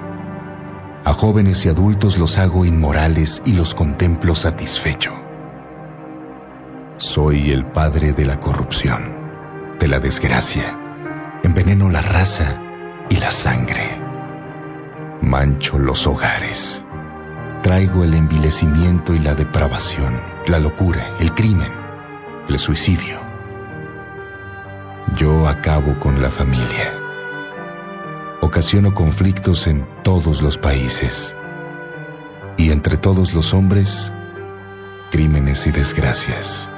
A 1.03 1.11
jóvenes 1.11 1.65
y 1.65 1.69
adultos 1.69 2.17
los 2.17 2.37
hago 2.37 2.63
inmorales 2.63 3.41
y 3.45 3.51
los 3.51 3.75
contemplo 3.75 4.35
satisfecho. 4.35 5.11
Soy 6.95 7.51
el 7.51 7.65
padre 7.65 8.13
de 8.13 8.23
la 8.23 8.39
corrupción, 8.39 9.17
de 9.81 9.89
la 9.89 9.99
desgracia. 9.99 10.79
Enveneno 11.43 11.89
la 11.89 12.01
raza 12.01 12.61
y 13.09 13.17
la 13.17 13.31
sangre. 13.31 14.04
Mancho 15.25 15.79
los 15.79 16.05
hogares. 16.05 16.85
Traigo 17.63 18.03
el 18.03 18.13
envilecimiento 18.13 19.11
y 19.15 19.17
la 19.17 19.33
depravación, 19.33 20.21
la 20.45 20.59
locura, 20.59 21.15
el 21.19 21.33
crimen, 21.33 21.71
el 22.47 22.59
suicidio. 22.59 23.21
Yo 25.15 25.47
acabo 25.47 25.99
con 25.99 26.21
la 26.21 26.29
familia. 26.29 26.93
Ocasiono 28.41 28.93
conflictos 28.93 29.65
en 29.65 29.87
todos 30.03 30.43
los 30.43 30.59
países. 30.59 31.35
Y 32.55 32.69
entre 32.69 32.95
todos 32.95 33.33
los 33.33 33.55
hombres, 33.55 34.13
crímenes 35.09 35.65
y 35.65 35.71
desgracias. 35.71 36.69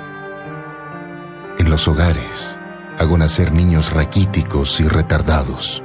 En 1.59 1.69
los 1.69 1.85
hogares, 1.89 2.57
hago 2.97 3.17
nacer 3.17 3.51
niños 3.51 3.91
raquíticos 3.91 4.79
y 4.79 4.87
retardados. 4.87 5.83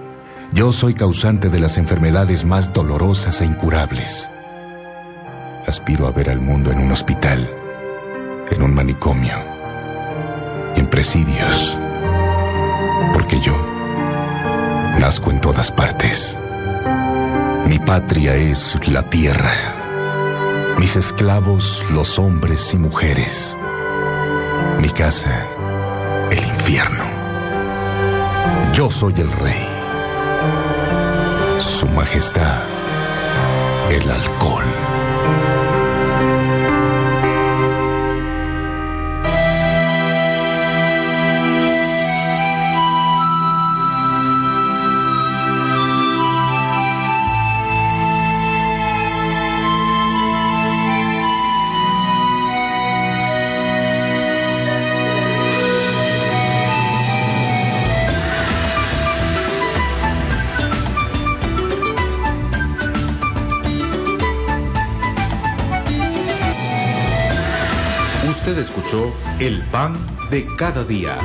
Yo 0.55 0.70
soy 0.70 0.92
causante 0.92 1.48
de 1.48 1.59
las 1.59 1.78
enfermedades 1.78 2.44
más 2.44 2.74
dolorosas 2.74 3.40
e 3.40 3.46
incurables. 3.46 4.28
Aspiro 5.66 6.07
a 6.07 6.11
ver 6.11 6.28
al 6.28 6.40
mundo 6.40 6.70
en 6.70 6.78
un 6.78 6.92
hospital, 6.92 7.48
en 8.50 8.62
un 8.62 8.74
manicomio, 8.74 9.34
en 10.76 10.86
presidios, 10.88 11.78
porque 13.14 13.40
yo 13.40 13.57
nazco 14.98 15.30
en 15.30 15.40
todas 15.40 15.72
partes. 15.72 16.36
Mi 17.66 17.78
patria 17.78 18.36
es 18.36 18.76
la 18.88 19.05
tierra, 19.05 19.55
mis 20.78 20.96
esclavos 20.96 21.82
los 21.92 22.18
hombres 22.18 22.74
y 22.74 22.76
mujeres, 22.76 23.57
mi 24.80 24.90
casa 24.90 25.48
el 26.30 26.44
infierno. 26.44 27.05
Yo 28.74 28.90
soy 28.90 29.14
el 29.16 29.30
rey, 29.30 29.66
su 31.62 31.86
majestad 31.86 32.62
el 33.90 34.10
alcohol. 34.10 34.81
El 69.38 69.62
Pan 69.70 69.95
de 70.30 70.47
Cada 70.57 70.84
Día, 70.84 71.16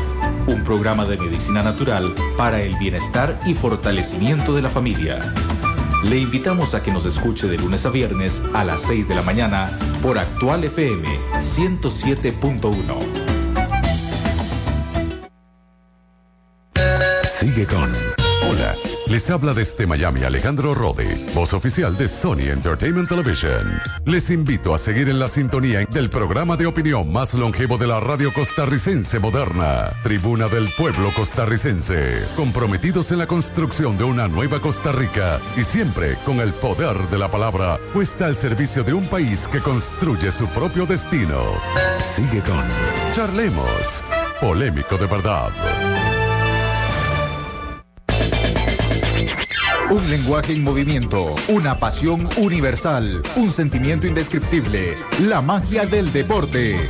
un 0.47 0.63
programa 0.63 1.03
de 1.03 1.17
medicina 1.17 1.61
natural 1.61 2.15
para 2.37 2.61
el 2.61 2.77
bienestar 2.77 3.37
y 3.45 3.55
fortalecimiento 3.55 4.55
de 4.55 4.61
la 4.61 4.69
familia. 4.69 5.33
Le 6.05 6.17
invitamos 6.17 6.73
a 6.75 6.81
que 6.81 6.93
nos 6.93 7.05
escuche 7.05 7.47
de 7.47 7.57
lunes 7.57 7.85
a 7.85 7.89
viernes 7.89 8.41
a 8.53 8.63
las 8.63 8.83
6 8.83 9.09
de 9.09 9.15
la 9.15 9.21
mañana 9.21 9.69
por 10.01 10.17
Actual 10.17 10.63
FM 10.63 11.09
107.1. 11.41 13.16
Les 19.17 19.31
habla 19.31 19.55
desde 19.55 19.87
Miami 19.87 20.21
Alejandro 20.21 20.75
Rode, 20.75 21.17
voz 21.33 21.51
oficial 21.51 21.97
de 21.97 22.07
Sony 22.07 22.51
Entertainment 22.51 23.09
Television. 23.09 23.81
Les 24.05 24.29
invito 24.29 24.75
a 24.75 24.77
seguir 24.77 25.09
en 25.09 25.17
la 25.17 25.27
sintonía 25.27 25.83
del 25.89 26.07
programa 26.07 26.55
de 26.55 26.67
opinión 26.67 27.11
más 27.11 27.33
longevo 27.33 27.79
de 27.79 27.87
la 27.87 27.99
radio 27.99 28.31
costarricense 28.31 29.17
moderna, 29.17 29.89
Tribuna 30.03 30.47
del 30.49 30.71
Pueblo 30.77 31.11
Costarricense, 31.15 32.27
comprometidos 32.35 33.11
en 33.11 33.17
la 33.17 33.25
construcción 33.25 33.97
de 33.97 34.03
una 34.03 34.27
nueva 34.27 34.59
Costa 34.59 34.91
Rica 34.91 35.39
y 35.55 35.63
siempre 35.63 36.15
con 36.23 36.39
el 36.39 36.53
poder 36.53 36.95
de 37.09 37.17
la 37.17 37.27
palabra 37.27 37.79
puesta 37.93 38.27
al 38.27 38.35
servicio 38.35 38.83
de 38.83 38.93
un 38.93 39.07
país 39.07 39.47
que 39.47 39.61
construye 39.61 40.31
su 40.31 40.45
propio 40.49 40.85
destino. 40.85 41.41
Sigue 42.15 42.43
con 42.43 42.63
Charlemos, 43.15 44.03
polémico 44.39 44.95
de 44.95 45.07
verdad. 45.07 45.96
Un 49.89 50.09
lenguaje 50.09 50.51
en 50.51 50.65
movimiento, 50.65 51.33
una 51.47 51.79
pasión 51.79 52.27
universal, 52.35 53.21
un 53.37 53.53
sentimiento 53.53 54.05
indescriptible, 54.05 54.97
la 55.21 55.41
magia 55.41 55.85
del 55.85 56.11
deporte. 56.11 56.87